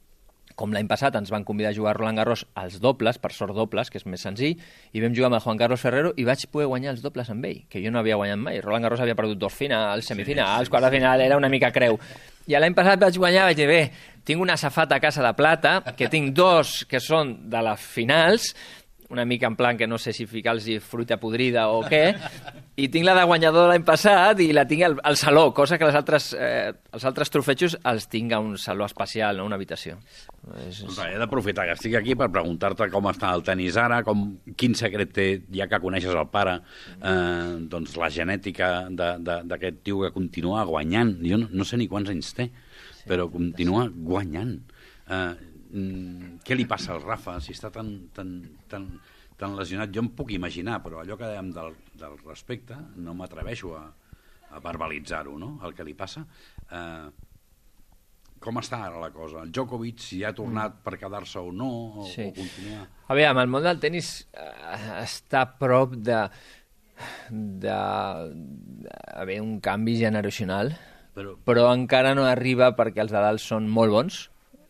com 0.62 0.76
l'any 0.76 0.88
passat 0.90 1.16
ens 1.18 1.32
van 1.34 1.46
convidar 1.48 1.72
a 1.72 1.76
jugar 1.76 1.96
a 1.96 1.98
Roland 1.98 2.22
Garros 2.22 2.46
als 2.54 2.78
dobles, 2.84 3.18
per 3.18 3.34
sort 3.34 3.56
dobles, 3.58 3.90
que 3.90 3.98
és 3.98 4.06
més 4.06 4.22
senzill, 4.22 4.60
i 4.94 5.02
vam 5.02 5.16
jugar 5.18 5.32
amb 5.32 5.40
el 5.40 5.46
Juan 5.46 5.62
Carlos 5.62 5.82
Ferrero 5.82 6.14
i 6.16 6.28
vaig 6.28 6.46
poder 6.54 6.70
guanyar 6.70 6.94
els 6.94 7.02
dobles 7.02 7.32
amb 7.34 7.48
ell, 7.50 7.64
que 7.72 7.82
jo 7.84 7.94
no 7.94 8.02
havia 8.02 8.20
guanyat 8.20 8.42
mai. 8.42 8.62
Roland 8.62 8.86
Garros 8.86 9.02
havia 9.02 9.18
perdut 9.18 9.42
dos 9.42 9.56
finals, 9.58 10.06
semifinals, 10.06 10.70
sí, 10.70 10.74
quart 10.74 10.86
de 10.86 10.94
final, 11.00 11.26
era 11.26 11.40
una 11.40 11.50
mica 11.50 11.74
creu. 11.74 11.98
I 12.50 12.58
l'any 12.58 12.76
passat 12.78 13.02
vaig 13.02 13.18
guanyar, 13.22 13.48
vaig 13.50 13.58
dir, 13.58 13.68
bé, 13.70 13.82
tinc 14.28 14.42
una 14.42 14.58
safata 14.58 14.98
a 14.98 15.02
casa 15.02 15.24
de 15.26 15.34
plata, 15.38 15.76
que 15.98 16.10
tinc 16.14 16.34
dos 16.38 16.82
que 16.90 17.02
són 17.02 17.36
de 17.50 17.62
les 17.66 17.82
finals, 17.82 18.52
una 19.12 19.26
mica 19.26 19.48
en 19.48 19.56
plan 19.56 19.78
que 19.78 19.88
no 19.88 19.98
sé 19.98 20.14
si 20.14 20.26
ficar-los 20.26 20.66
fruita 20.84 21.18
podrida 21.20 21.68
o 21.70 21.82
què, 21.84 22.16
i 22.80 22.88
tinc 22.90 23.04
la 23.04 23.14
de 23.18 23.26
guanyador 23.28 23.68
l'any 23.68 23.84
passat 23.86 24.40
i 24.40 24.48
la 24.56 24.64
tinc 24.70 24.86
al, 24.88 24.96
al 25.04 25.18
saló, 25.20 25.50
cosa 25.54 25.78
que 25.78 25.88
les 25.90 25.98
altres, 26.00 26.32
eh, 26.40 26.72
els 26.96 27.06
altres 27.06 27.30
trofejos 27.34 27.76
els 27.92 28.08
tinc 28.12 28.32
a 28.32 28.40
un 28.40 28.56
saló 28.58 28.88
especial, 28.88 29.38
no? 29.38 29.50
una 29.50 29.60
habitació. 29.60 30.00
És, 30.64 30.80
és... 30.88 31.02
He 31.12 31.20
d'aprofitar 31.20 31.68
que 31.68 31.76
estic 31.76 32.00
aquí 32.00 32.16
per 32.16 32.32
preguntar-te 32.32 32.88
com 32.94 33.12
està 33.12 33.34
el 33.36 33.44
tenis 33.48 33.78
ara, 33.78 34.02
com, 34.08 34.24
quin 34.56 34.78
secret 34.80 35.12
té, 35.18 35.28
ja 35.54 35.68
que 35.68 35.82
coneixes 35.84 36.16
el 36.16 36.32
pare, 36.32 36.58
eh, 36.98 37.60
doncs 37.72 38.00
la 38.00 38.10
genètica 38.14 38.72
d'aquest 38.90 39.84
tio 39.84 40.06
que 40.06 40.16
continua 40.16 40.64
guanyant. 40.70 41.18
Jo 41.28 41.44
no, 41.44 41.52
no 41.52 41.68
sé 41.68 41.80
ni 41.82 41.92
quants 41.92 42.16
anys 42.16 42.32
té, 42.40 42.48
però 43.10 43.28
continua 43.34 43.90
guanyant. 43.92 44.56
Eh, 45.12 45.32
mm, 45.72 46.38
què 46.46 46.56
li 46.56 46.66
passa 46.70 46.94
al 46.96 47.02
Rafa 47.04 47.40
si 47.42 47.56
està 47.56 47.72
tan, 47.74 47.90
tan, 48.14 48.36
tan, 48.70 48.86
tan 49.40 49.56
lesionat? 49.58 49.92
Jo 49.96 50.04
em 50.06 50.12
puc 50.16 50.32
imaginar, 50.36 50.82
però 50.84 51.02
allò 51.02 51.18
que 51.18 51.28
dèiem 51.32 51.52
del, 51.56 51.74
del 51.98 52.16
respecte 52.28 52.78
no 53.02 53.14
m'atreveixo 53.18 53.74
a, 53.80 53.84
a 54.52 54.60
verbalitzar-ho, 54.64 55.38
no?, 55.40 55.58
el 55.66 55.74
que 55.74 55.84
li 55.88 55.94
passa. 55.98 56.26
Eh, 56.70 57.10
com 58.42 58.58
està 58.58 58.80
ara 58.88 58.98
la 58.98 59.12
cosa? 59.14 59.44
El 59.46 59.52
Djokovic, 59.54 60.00
si 60.02 60.24
ha 60.26 60.32
tornat 60.34 60.80
per 60.82 60.96
quedar-se 60.98 61.38
o 61.40 61.52
no, 61.54 61.68
o, 62.02 62.06
Sí. 62.10 62.24
o 62.26 62.34
continua... 62.34 62.88
Aviam, 63.14 63.38
el 63.38 63.52
món 63.54 63.62
del 63.64 63.78
tennis 63.80 64.28
eh, 64.34 65.04
està 65.04 65.44
a 65.46 65.52
prop 65.60 65.94
de 66.00 66.24
de 67.32 67.72
haver 69.14 69.42
un 69.42 69.60
canvi 69.60 69.96
generacional, 69.98 70.76
Però, 71.12 71.34
però 71.44 71.66
encara 71.74 72.14
no 72.16 72.24
arriba 72.24 72.70
perquè 72.78 73.02
els 73.04 73.12
de 73.12 73.20
dalt 73.20 73.42
són 73.44 73.66
molt 73.68 73.92
bons, 73.92 74.20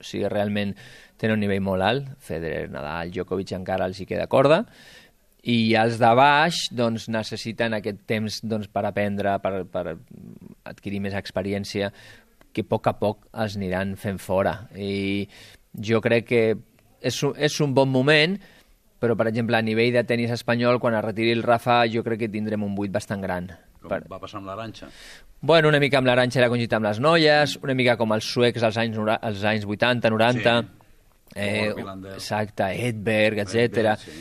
o 0.02 0.08
sigui, 0.08 0.26
realment 0.32 0.74
tenen 1.22 1.38
un 1.38 1.46
nivell 1.46 1.62
molt 1.64 1.86
alt, 1.86 2.10
Federer, 2.26 2.66
Nadal, 2.74 3.14
Djokovic 3.14 3.54
encara 3.58 3.88
els 3.90 4.02
hi 4.02 4.08
queda 4.10 4.28
corda, 4.32 4.64
i 5.42 5.74
els 5.78 5.98
de 6.02 6.10
baix 6.18 6.68
doncs, 6.78 7.08
necessiten 7.10 7.74
aquest 7.78 8.04
temps 8.10 8.42
doncs, 8.46 8.68
per 8.70 8.86
aprendre, 8.86 9.38
per, 9.42 9.64
per 9.66 9.96
adquirir 10.70 11.02
més 11.02 11.18
experiència, 11.18 11.90
que 12.54 12.66
a 12.66 12.68
poc 12.68 12.90
a 12.92 12.96
poc 13.00 13.26
els 13.32 13.56
aniran 13.58 13.96
fent 13.98 14.20
fora. 14.22 14.58
I 14.76 15.26
jo 15.74 16.02
crec 16.04 16.28
que 16.30 16.44
és 17.02 17.22
un, 17.26 17.34
és 17.38 17.58
un 17.64 17.74
bon 17.74 17.90
moment, 17.90 18.38
però, 19.02 19.16
per 19.18 19.32
exemple, 19.32 19.58
a 19.58 19.66
nivell 19.66 19.96
de 19.96 20.06
tennis 20.06 20.34
espanyol, 20.36 20.78
quan 20.80 20.94
es 20.94 21.06
retiri 21.06 21.34
el 21.34 21.42
Rafa, 21.42 21.82
jo 21.90 22.04
crec 22.06 22.26
que 22.26 22.34
tindrem 22.34 22.62
un 22.68 22.76
buit 22.78 22.94
bastant 22.94 23.24
gran. 23.24 23.50
Com 23.82 23.90
Per- 23.90 24.04
va 24.12 24.20
passar 24.20 24.38
amb 24.40 24.48
l'Aranxa? 24.48 24.88
Bueno, 25.42 25.70
una 25.70 25.80
mica 25.82 25.98
amb 25.98 26.08
l'Aranxa 26.08 26.40
era 26.40 26.50
coincidit 26.50 26.74
amb 26.78 26.86
les 26.86 27.00
noies, 27.02 27.58
una 27.64 27.74
mica 27.74 27.98
com 27.98 28.12
els 28.14 28.26
suecs 28.30 28.64
als 28.64 28.78
anys, 28.78 28.98
als 29.20 29.44
anys 29.44 29.66
80, 29.66 30.10
90, 30.14 30.56
Sí. 30.62 30.68
eh, 31.36 31.74
exacte, 32.14 32.68
Edberg, 32.88 33.40
etc. 33.40 33.96
Sí. 33.98 34.12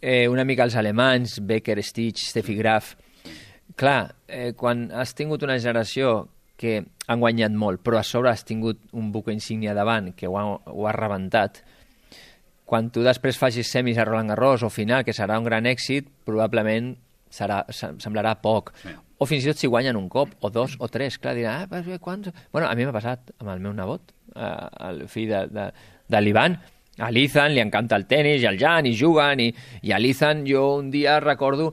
Eh, 0.00 0.26
una 0.28 0.44
mica 0.44 0.64
els 0.64 0.76
alemanys, 0.76 1.38
Becker, 1.44 1.82
Stitch, 1.84 2.28
Steffi 2.30 2.54
Graf. 2.56 2.94
Clar, 3.76 4.14
eh, 4.26 4.52
quan 4.56 4.90
has 4.92 5.14
tingut 5.14 5.42
una 5.42 5.58
generació 5.58 6.28
que 6.56 6.84
han 7.06 7.20
guanyat 7.20 7.52
molt, 7.52 7.80
però 7.82 7.98
a 7.98 8.02
sobre 8.02 8.30
has 8.30 8.44
tingut 8.44 8.78
un 8.92 9.10
buque 9.12 9.32
insígnia 9.32 9.74
davant 9.74 10.14
que 10.14 10.26
ho 10.28 10.38
ha, 10.38 10.44
ho 10.66 10.86
ha 10.86 10.92
rebentat, 10.92 11.62
quan 12.64 12.90
tu 12.90 13.02
després 13.02 13.38
facis 13.40 13.70
semis 13.70 13.98
a 13.98 14.04
Roland 14.04 14.30
Garros 14.30 14.62
o 14.62 14.70
final, 14.70 15.04
que 15.04 15.12
serà 15.12 15.38
un 15.38 15.44
gran 15.44 15.64
èxit, 15.66 16.06
probablement 16.24 16.96
serà, 17.30 17.62
se- 17.72 17.94
semblarà 18.02 18.34
poc. 18.42 18.72
Sí. 18.82 18.94
O 19.20 19.26
fins 19.28 19.44
i 19.44 19.50
tot 19.52 19.60
si 19.60 19.68
guanyen 19.68 19.98
un 20.00 20.08
cop, 20.08 20.32
o 20.40 20.50
dos, 20.50 20.76
o 20.80 20.88
tres. 20.88 21.18
Clar, 21.20 21.34
dirà, 21.36 21.58
ah, 21.68 21.98
quants... 22.00 22.30
Bueno, 22.52 22.68
a 22.68 22.74
mi 22.74 22.86
m'ha 22.88 22.94
passat 22.96 23.32
amb 23.38 23.50
el 23.52 23.60
meu 23.60 23.74
nebot, 23.76 24.12
eh, 24.34 24.52
el 24.88 25.06
fill 25.12 25.28
de, 25.28 25.44
de, 25.52 25.66
de 26.08 26.20
l'Ivan. 26.24 26.56
A 27.00 27.08
l'Ethan 27.12 27.54
li 27.54 27.60
encanta 27.62 27.96
el 27.96 28.06
tennis, 28.08 28.42
i 28.42 28.48
el 28.48 28.58
Jan, 28.60 28.88
i 28.88 28.96
juguen, 28.96 29.40
i, 29.40 29.52
i 29.86 29.92
a 29.92 30.00
l'Ethan 30.00 30.42
jo 30.48 30.66
un 30.80 30.90
dia 30.92 31.18
recordo 31.20 31.70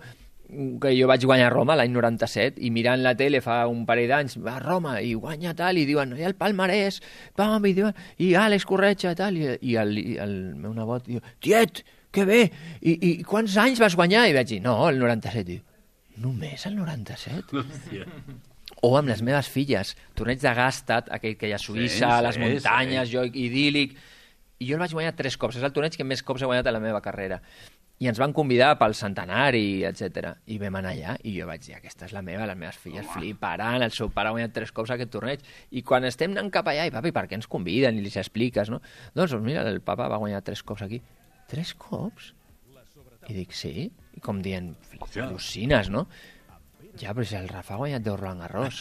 que 0.48 0.94
jo 0.96 1.08
vaig 1.10 1.26
guanyar 1.28 1.50
a 1.50 1.52
Roma 1.52 1.76
l'any 1.76 1.92
97 1.92 2.62
i 2.64 2.70
mirant 2.72 3.02
la 3.04 3.12
tele 3.20 3.42
fa 3.44 3.66
un 3.68 3.82
parell 3.88 4.08
d'anys 4.08 4.38
va 4.40 4.54
a 4.56 4.62
Roma 4.64 4.94
i 5.04 5.12
guanya 5.14 5.52
tal 5.58 5.76
i 5.76 5.84
diuen 5.84 6.14
i 6.16 6.24
el 6.24 6.38
palmarès 6.40 7.02
pam, 7.36 7.66
i, 7.68 7.74
diuen, 7.76 7.92
i 8.24 8.30
Àlex 8.40 8.64
Corretja 8.70 9.12
tal 9.20 9.36
i, 9.36 9.50
i, 9.60 9.76
el, 9.76 9.92
i 10.00 10.16
el 10.24 10.38
meu 10.56 10.72
nebot 10.72 11.04
diu 11.10 11.20
tiet, 11.44 11.84
que 12.12 12.26
bé 12.26 12.42
I, 12.82 12.94
i 12.94 13.12
quants 13.28 13.56
anys 13.62 13.80
vas 13.84 13.96
guanyar? 14.00 14.28
i 14.30 14.36
vaig 14.38 14.48
dir 14.50 14.62
no, 14.64 14.78
el 14.90 15.00
97 15.00 15.44
diu, 15.48 15.62
només 16.24 16.66
el 16.70 16.76
97? 16.80 17.58
Hòstia. 17.62 18.06
o 18.82 18.92
amb 18.98 19.10
les 19.10 19.22
meves 19.26 19.48
filles, 19.50 19.96
torneig 20.18 20.42
de 20.42 20.54
Gastad, 20.54 21.08
aquell 21.14 21.36
que 21.38 21.48
hi 21.50 21.54
ha 21.56 21.58
a 21.58 21.64
Suïssa, 21.64 22.12
Sí, 22.20 22.24
les 22.28 22.36
sí, 22.38 22.42
muntanyes, 22.44 23.10
sí. 23.10 23.16
jo 23.16 23.24
idíl·lic, 23.26 23.96
i 24.60 24.68
jo 24.70 24.76
el 24.78 24.82
vaig 24.84 24.94
guanyar 24.94 25.16
tres 25.18 25.38
cops, 25.38 25.58
és 25.58 25.66
el 25.66 25.74
torneig 25.74 25.98
que 25.98 26.06
més 26.06 26.22
cops 26.26 26.42
he 26.42 26.50
guanyat 26.50 26.68
a 26.70 26.74
la 26.76 26.82
meva 26.84 27.02
carrera. 27.06 27.40
I 27.98 28.06
ens 28.12 28.20
van 28.22 28.34
convidar 28.38 28.76
pel 28.78 28.94
centenari, 28.94 29.82
etc. 29.88 30.36
I 30.54 30.60
vam 30.62 30.76
anar 30.78 30.92
allà, 30.94 31.16
i 31.26 31.32
jo 31.40 31.48
vaig 31.50 31.64
dir, 31.66 31.74
aquesta 31.80 32.06
és 32.06 32.14
la 32.14 32.22
meva, 32.22 32.46
les 32.46 32.58
meves 32.58 32.78
filles 32.78 33.08
fliparan, 33.16 33.82
el 33.82 33.90
seu 33.96 34.12
pare 34.14 34.30
ha 34.30 34.36
guanyat 34.36 34.54
tres 34.54 34.72
cops 34.72 34.92
aquest 34.94 35.10
torneig. 35.16 35.42
I 35.74 35.82
quan 35.82 36.06
estem 36.06 36.36
anant 36.36 36.52
cap 36.54 36.70
allà, 36.70 36.86
i 36.86 36.94
papi, 36.94 37.10
per 37.16 37.26
què 37.26 37.40
ens 37.40 37.50
conviden? 37.50 37.98
I 37.98 38.06
li 38.06 38.12
expliques, 38.14 38.70
no? 38.70 38.78
Doncs, 39.18 39.34
doncs 39.34 39.46
mira, 39.46 39.66
el 39.66 39.82
papa 39.82 40.06
va 40.14 40.22
guanyar 40.22 40.44
tres 40.46 40.62
cops 40.62 40.86
aquí. 40.86 41.02
Tres 41.48 41.74
cops? 41.80 42.34
I 43.28 43.36
dic, 43.36 43.54
sí? 43.56 43.88
I 44.16 44.24
com 44.24 44.42
dient, 44.44 44.74
al·lucines, 45.20 45.90
no? 45.92 46.06
Ja, 46.98 47.12
però 47.14 47.26
si 47.28 47.36
el 47.38 47.46
Rafa 47.52 47.76
ha 47.76 47.78
guanyat 47.78 48.02
10 48.02 48.16
Roland 48.18 48.42
Garros. 48.42 48.80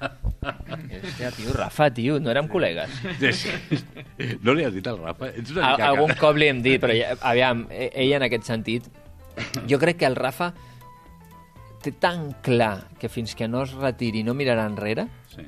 Hòstia, 0.44 1.30
tio, 1.36 1.52
Rafa, 1.54 1.86
tio, 1.94 2.16
no 2.20 2.32
érem 2.32 2.48
col·legues. 2.50 2.96
Sí, 3.20 3.30
sí. 3.44 3.78
No 4.42 4.56
li 4.56 4.64
has 4.66 4.74
dit 4.74 4.86
al 4.90 4.98
Rafa? 4.98 5.28
Ets 5.30 5.52
una 5.54 5.70
mica... 5.74 5.90
algun 5.92 6.14
cop 6.18 6.40
li 6.40 6.48
hem 6.50 6.62
dit, 6.64 6.80
però 6.82 6.96
ja, 6.96 7.12
aviam, 7.30 7.66
e- 7.70 7.92
ell 8.04 8.16
en 8.18 8.26
aquest 8.26 8.48
sentit, 8.50 8.88
jo 9.70 9.78
crec 9.82 10.00
que 10.02 10.08
el 10.10 10.18
Rafa 10.18 10.50
té 11.84 11.92
tan 12.00 12.32
clar 12.42 12.88
que 12.98 13.10
fins 13.12 13.36
que 13.38 13.46
no 13.46 13.62
es 13.68 13.74
retiri 13.76 14.24
no 14.26 14.34
mirarà 14.34 14.64
enrere, 14.70 15.06
Sí, 15.30 15.44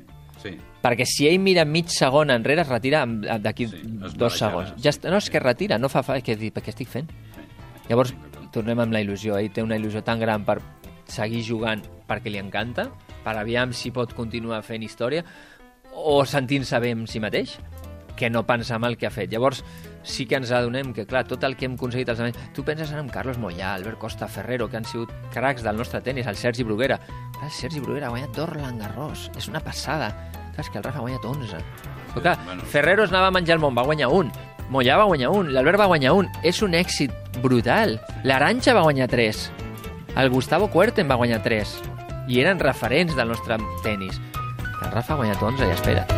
sí. 0.47 0.57
perquè 0.83 1.05
si 1.09 1.27
ell 1.27 1.39
mira 1.43 1.65
mig 1.65 1.89
segon 1.93 2.31
enrere 2.31 2.61
es 2.63 2.69
retira 2.69 3.05
d'aquí 3.05 3.67
Sí, 3.67 3.81
dos 4.15 4.37
segons. 4.39 4.73
sí. 4.75 4.81
Ja 4.85 4.93
està, 4.95 5.11
no, 5.11 5.17
és 5.21 5.29
que 5.29 5.39
retira, 5.43 5.77
no 5.77 5.89
fa 5.89 6.03
fa, 6.03 6.19
que 6.21 6.35
dir, 6.39 6.53
què 6.55 6.69
estic 6.73 6.89
fent? 6.91 7.11
Llavors, 7.89 8.13
tornem 8.51 8.79
amb 8.79 8.91
la 8.95 9.01
il·lusió. 9.03 9.37
Ell 9.39 9.51
té 9.51 9.63
una 9.63 9.77
il·lusió 9.79 10.01
tan 10.03 10.19
gran 10.19 10.43
per 10.47 10.57
seguir 11.07 11.43
jugant 11.43 11.83
perquè 12.07 12.31
li 12.31 12.39
encanta, 12.39 12.89
per 13.23 13.35
aviam 13.37 13.73
si 13.75 13.91
pot 13.91 14.13
continuar 14.15 14.61
fent 14.63 14.83
història, 14.83 15.23
o 15.93 16.23
sentint-se 16.25 16.79
bé 16.79 16.91
amb 16.95 17.07
si 17.07 17.19
mateix, 17.19 17.57
que 18.17 18.29
no 18.29 18.45
pensar 18.45 18.81
en 18.81 18.89
el 18.89 18.97
que 18.97 19.07
ha 19.07 19.11
fet. 19.13 19.31
Llavors, 19.31 19.63
sí 20.03 20.25
que 20.27 20.35
ens 20.35 20.51
adonem 20.51 20.91
que, 20.93 21.05
clar, 21.07 21.23
tot 21.29 21.45
el 21.47 21.55
que 21.55 21.69
hem 21.69 21.77
aconseguit 21.77 22.09
els 22.11 22.19
anys... 22.25 22.39
Tu 22.57 22.65
penses 22.67 22.91
en 22.91 23.07
Carlos 23.13 23.37
Moyà, 23.39 23.75
Albert 23.77 24.01
Costa 24.01 24.27
Ferrero, 24.27 24.67
que 24.67 24.81
han 24.81 24.89
sigut 24.89 25.13
cracs 25.31 25.63
del 25.63 25.77
nostre 25.79 26.01
tennis, 26.03 26.27
el 26.27 26.35
Sergi 26.35 26.65
Bruguera. 26.67 26.99
Clar, 27.37 27.45
el 27.47 27.55
Sergi 27.55 27.79
Bruguera 27.79 28.09
ha 28.09 28.15
guanyat 28.15 28.35
dos 28.35 28.49
Roland 28.49 28.81
Garros. 28.83 29.29
És 29.37 29.47
una 29.47 29.61
passada. 29.63 30.11
Clar, 30.33 30.65
és 30.65 30.73
que 30.73 30.81
el 30.81 30.83
Rafa 30.83 30.99
ha 30.99 31.05
guanyat 31.05 31.31
11. 31.31 31.63
Però 32.11 32.25
clar, 32.25 32.37
bueno. 32.43 32.67
Ferrero 32.67 33.05
es 33.05 33.13
anava 33.13 33.31
a 33.31 33.37
menjar 33.37 33.55
el 33.55 33.63
món, 33.63 33.77
va 33.77 33.85
guanyar 33.87 34.09
un. 34.11 34.33
Mollà 34.73 34.97
va 34.99 35.07
guanyar 35.07 35.29
un, 35.31 35.53
l'Albert 35.53 35.79
va 35.79 35.87
guanyar 35.93 36.17
un. 36.17 36.27
És 36.43 36.59
un 36.65 36.75
èxit 36.75 37.13
brutal. 37.43 37.99
L'Aranxa 38.27 38.75
va 38.75 38.83
guanyar 38.83 39.07
tres. 39.07 39.47
El 40.17 40.31
Gustavo 40.33 40.67
Kuerten 40.73 41.07
va 41.07 41.15
guanyar 41.15 41.43
tres. 41.45 41.77
I 42.27 42.41
eren 42.41 42.59
referents 42.59 43.15
del 43.15 43.29
nostre 43.31 43.61
tennis. 43.85 44.19
El 44.81 44.91
Rafa 44.91 45.13
ha 45.13 45.21
guanyat 45.21 45.43
11 45.53 45.67
i 45.69 45.75
espera. 45.77 46.16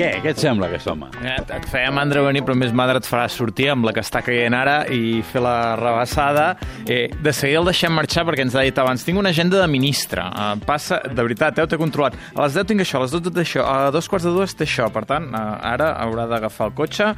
Què? 0.00 0.10
Què 0.24 0.30
et 0.32 0.38
sembla, 0.40 0.70
aquest 0.70 0.88
home? 0.88 1.10
Eh, 1.20 1.34
Et, 1.40 1.50
et 1.58 1.66
feia 1.68 1.90
mandra 1.92 2.22
venir, 2.24 2.40
però 2.46 2.54
més 2.56 2.72
mandra 2.72 2.96
et 3.02 3.06
farà 3.08 3.26
sortir 3.28 3.66
amb 3.74 3.84
la 3.84 3.92
que 3.92 4.00
està 4.00 4.22
caient 4.24 4.54
ara 4.56 4.78
i 4.88 5.20
fer 5.28 5.42
la 5.44 5.74
rebassada. 5.76 6.46
Eh, 6.88 7.10
de 7.20 7.32
seguida 7.36 7.60
el 7.60 7.68
deixem 7.68 7.92
marxar 7.92 8.24
perquè 8.24 8.46
ens 8.46 8.56
ha 8.56 8.64
dit 8.64 8.78
abans 8.80 9.04
tinc 9.04 9.20
una 9.20 9.28
agenda 9.34 9.60
de 9.60 9.66
ministre. 9.68 10.24
Eh, 10.24 10.54
passa, 10.64 11.02
de 11.04 11.20
veritat, 11.20 11.58
eh, 11.58 11.66
ho 11.66 11.68
té 11.68 11.76
controlat. 11.80 12.16
A 12.34 12.46
les 12.46 12.56
10 12.56 12.70
tinc 12.70 12.80
això, 12.86 12.96
a 12.96 13.04
les 13.04 13.12
12 13.12 13.34
té 13.36 13.44
això, 13.44 13.66
a 13.68 13.90
dos 13.92 14.08
quarts 14.08 14.24
de 14.24 14.32
dues 14.32 14.56
té 14.56 14.64
això. 14.64 14.88
Per 14.94 15.04
tant, 15.04 15.28
eh, 15.28 15.42
ara 15.74 15.92
haurà 16.00 16.24
d'agafar 16.30 16.70
el 16.70 16.74
cotxe 16.80 17.10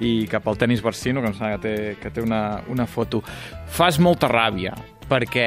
i 0.00 0.14
cap 0.32 0.48
al 0.48 0.56
tenis 0.56 0.80
Barsino, 0.80 1.20
que 1.20 1.28
em 1.34 1.36
sembla 1.36 1.58
que 1.58 1.62
té, 1.66 1.76
que 2.00 2.10
té 2.10 2.24
una, 2.24 2.62
una 2.72 2.86
foto. 2.88 3.20
Fas 3.68 4.00
molta 4.00 4.32
ràbia, 4.32 4.72
perquè 5.10 5.46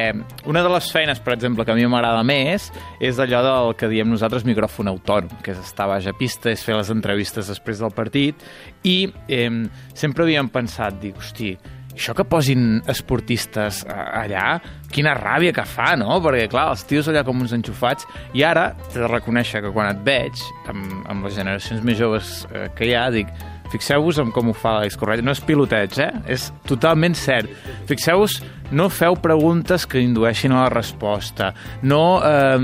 una 0.50 0.64
de 0.64 0.72
les 0.74 0.90
feines, 0.94 1.22
per 1.24 1.38
exemple, 1.38 1.66
que 1.66 1.74
a 1.74 1.78
mi 1.78 1.86
m'agrada 1.90 2.24
més 2.28 2.70
és 3.04 3.20
allò 3.24 3.44
del 3.46 3.76
que 3.80 3.90
diem 3.92 4.12
nosaltres 4.12 4.46
micròfon 4.48 4.92
autònom, 4.92 5.40
que 5.46 5.54
és 5.56 5.62
estar 5.64 5.88
baix 5.92 6.10
a 6.10 6.16
pista, 6.18 6.52
és 6.52 6.64
fer 6.66 6.76
les 6.78 6.92
entrevistes 6.94 7.52
després 7.52 7.80
del 7.84 7.94
partit, 7.96 8.44
i 8.84 8.98
eh, 9.32 9.48
sempre 9.96 10.28
havíem 10.28 10.52
pensat, 10.54 11.00
dic, 11.02 11.18
hosti, 11.22 11.54
això 11.94 12.16
que 12.18 12.26
posin 12.26 12.82
esportistes 12.90 13.84
eh, 13.86 13.96
allà, 14.24 14.58
quina 14.94 15.16
ràbia 15.18 15.54
que 15.56 15.66
fa, 15.70 15.94
no? 16.00 16.18
Perquè, 16.26 16.48
clar, 16.52 16.70
els 16.74 16.86
tios 16.90 17.10
allà 17.10 17.24
com 17.26 17.42
uns 17.42 17.54
enxufats, 17.56 18.08
i 18.34 18.46
ara 18.48 18.72
t'he 18.90 19.00
de 19.00 19.10
reconèixer 19.10 19.64
que 19.64 19.74
quan 19.74 19.92
et 19.94 20.06
veig, 20.06 20.46
amb, 20.72 21.04
amb 21.10 21.30
les 21.30 21.38
generacions 21.38 21.86
més 21.86 22.00
joves 22.02 22.40
eh, 22.52 22.70
que 22.78 22.90
hi 22.90 22.96
ha, 22.98 23.10
dic, 23.14 23.34
Fixeu-vos 23.74 24.20
en 24.22 24.30
com 24.30 24.52
ho 24.52 24.54
fa 24.54 24.76
l'Àlex 24.76 24.98
Correia. 25.02 25.24
No 25.26 25.34
és 25.34 25.40
piloteig, 25.42 25.96
eh? 26.04 26.12
És 26.30 26.52
totalment 26.70 27.16
cert. 27.18 27.50
Fixeu-vos 27.90 28.36
no 28.74 28.90
feu 28.90 29.16
preguntes 29.22 29.86
que 29.88 30.02
indueixin 30.02 30.52
a 30.52 30.64
la 30.64 30.70
resposta, 30.74 31.54
no, 31.86 32.20
eh, 32.26 32.58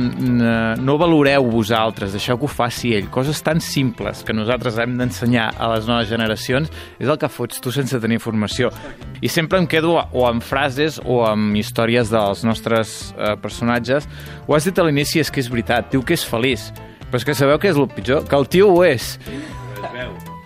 no 0.81 0.97
valoreu 0.97 1.45
vosaltres, 1.51 2.11
deixeu 2.15 2.37
que 2.37 2.47
ho 2.47 2.51
faci 2.51 2.93
ell. 2.97 3.09
Coses 3.13 3.41
tan 3.45 3.61
simples 3.61 4.23
que 4.25 4.33
nosaltres 4.33 4.79
hem 4.81 4.97
d'ensenyar 4.99 5.51
a 5.57 5.69
les 5.75 5.87
noves 5.87 6.09
generacions 6.09 6.71
és 6.99 7.07
el 7.07 7.19
que 7.21 7.29
fots 7.29 7.61
tu 7.61 7.71
sense 7.71 7.99
tenir 8.01 8.19
informació. 8.19 8.73
I 9.21 9.29
sempre 9.29 9.59
em 9.61 9.67
quedo 9.69 9.99
o 9.99 10.25
amb 10.27 10.43
frases 10.43 10.99
o 11.05 11.21
amb 11.27 11.55
històries 11.59 12.11
dels 12.11 12.43
nostres 12.47 13.13
eh, 13.15 13.35
personatges. 13.41 14.09
Ho 14.47 14.57
has 14.57 14.65
dit 14.65 14.79
a 14.79 14.87
l'inici, 14.87 15.21
és 15.21 15.31
que 15.31 15.43
és 15.43 15.51
veritat, 15.51 15.91
diu 15.93 16.03
que 16.03 16.17
és 16.17 16.25
feliç. 16.25 16.71
Però 17.09 17.17
és 17.17 17.25
que 17.25 17.37
sabeu 17.37 17.61
què 17.61 17.71
és 17.71 17.77
el 17.77 17.89
pitjor? 17.89 18.25
Que 18.29 18.37
el 18.37 18.49
tio 18.49 18.69
ho 18.73 18.83
és. 18.85 19.17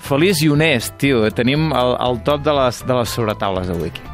Feliç 0.04 0.44
i 0.44 0.50
honest, 0.52 0.98
tio. 1.00 1.24
Tenim 1.36 1.72
el, 1.72 1.96
el 2.08 2.24
top 2.28 2.44
de 2.44 2.56
les, 2.60 2.84
de 2.88 3.00
les 3.00 3.16
sobretaules 3.20 3.72
avui 3.72 3.92
aquí. 3.92 4.13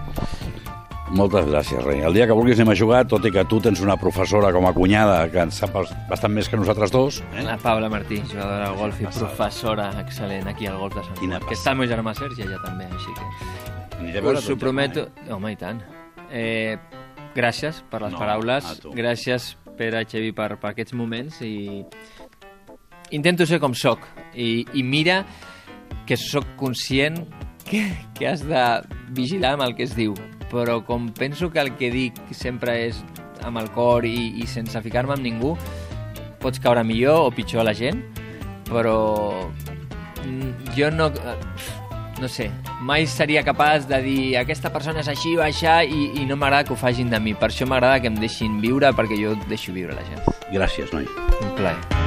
Moltes 1.10 1.48
gràcies, 1.50 1.82
rei. 1.84 2.04
El 2.06 2.14
dia 2.14 2.28
que 2.30 2.36
vulguis 2.38 2.60
anem 2.60 2.70
a 2.76 2.78
jugar, 2.78 3.00
tot 3.10 3.24
i 3.26 3.32
que 3.34 3.42
tu 3.50 3.58
tens 3.64 3.80
una 3.82 3.96
professora 3.98 4.52
com 4.54 4.68
a 4.70 4.74
cunyada 4.76 5.24
que 5.34 5.42
en 5.42 5.50
sap 5.52 5.74
bastant 6.10 6.36
més 6.36 6.48
que 6.50 6.58
nosaltres 6.60 6.92
dos. 6.94 7.18
Eh? 7.34 7.42
La 7.48 7.58
Paula 7.58 7.90
Martí, 7.90 8.20
jugadora 8.30 8.68
de 8.70 8.78
golf 8.78 9.02
i 9.02 9.08
professora 9.10 9.88
excel·lent 10.04 10.48
aquí 10.52 10.70
al 10.70 10.78
golf 10.78 10.94
de 11.00 11.04
Sant 11.08 11.18
Quina. 11.18 11.42
Que 11.50 11.58
està 11.58 11.74
el 11.74 11.82
meu 11.82 11.90
germà 11.90 12.14
Sergi 12.18 12.46
allà 12.46 12.62
també, 12.62 12.86
així 12.94 13.16
que... 13.18 14.22
Us 14.22 14.46
ho 14.46 14.54
ton 14.54 14.62
prometo... 14.62 15.08
eh? 15.26 15.34
Home, 15.34 15.52
i 15.56 15.58
tant. 15.60 15.82
Eh, 16.30 16.78
gràcies 17.36 17.82
per 17.90 18.04
les 18.06 18.14
No, 18.14 18.22
paraules. 18.22 18.70
Gràcies, 18.94 19.56
Pere 19.80 20.06
Xevi, 20.06 20.32
per, 20.36 20.60
per 20.62 20.76
aquests 20.76 20.94
moments 20.94 21.42
i 21.42 21.82
intento 23.16 23.48
ser 23.50 23.58
com 23.64 23.74
sóc 23.74 24.04
i, 24.36 24.66
i 24.78 24.84
mira 24.84 25.24
que 26.06 26.18
sóc 26.20 26.46
conscient 26.60 27.18
que, 27.66 27.88
que 28.14 28.28
has 28.30 28.44
de 28.46 28.64
vigilar 29.16 29.56
amb 29.58 29.66
el 29.66 29.74
que 29.78 29.88
es 29.88 29.96
diu 29.98 30.14
però 30.52 30.80
com 30.86 31.10
penso 31.16 31.52
que 31.52 31.62
el 31.62 31.76
que 31.78 31.92
dic 31.94 32.20
sempre 32.36 32.78
és 32.88 33.04
amb 33.46 33.62
el 33.62 33.70
cor 33.76 34.06
i, 34.06 34.34
i 34.42 34.48
sense 34.48 34.82
ficar-me 34.86 35.16
amb 35.16 35.26
ningú 35.26 35.56
pots 36.40 36.62
caure 36.64 36.84
millor 36.84 37.28
o 37.28 37.36
pitjor 37.36 37.64
a 37.64 37.70
la 37.70 37.76
gent 37.78 38.02
però 38.70 38.98
mm, 40.26 40.74
jo 40.78 40.90
no 40.92 41.10
eh, 41.10 41.38
no 42.20 42.28
sé, 42.28 42.52
mai 42.82 43.08
seria 43.08 43.44
capaç 43.44 43.88
de 43.88 44.02
dir 44.04 44.24
aquesta 44.38 44.72
persona 44.74 45.00
és 45.00 45.08
així 45.12 45.38
o 45.38 45.44
aixà 45.46 45.80
i, 45.88 46.10
i 46.20 46.26
no 46.28 46.36
m'agrada 46.36 46.68
que 46.68 46.76
ho 46.76 46.80
fagin 46.80 47.10
de 47.14 47.22
mi. 47.24 47.34
Per 47.34 47.48
això 47.50 47.68
m'agrada 47.70 48.02
que 48.04 48.12
em 48.12 48.20
deixin 48.20 48.60
viure 48.60 48.92
perquè 48.96 49.22
jo 49.22 49.38
deixo 49.48 49.76
viure 49.76 49.96
la 49.96 50.04
gent. 50.10 50.28
Gràcies, 50.52 50.92
noi. 50.96 51.08
Un 51.40 51.56
plaer. 51.56 51.99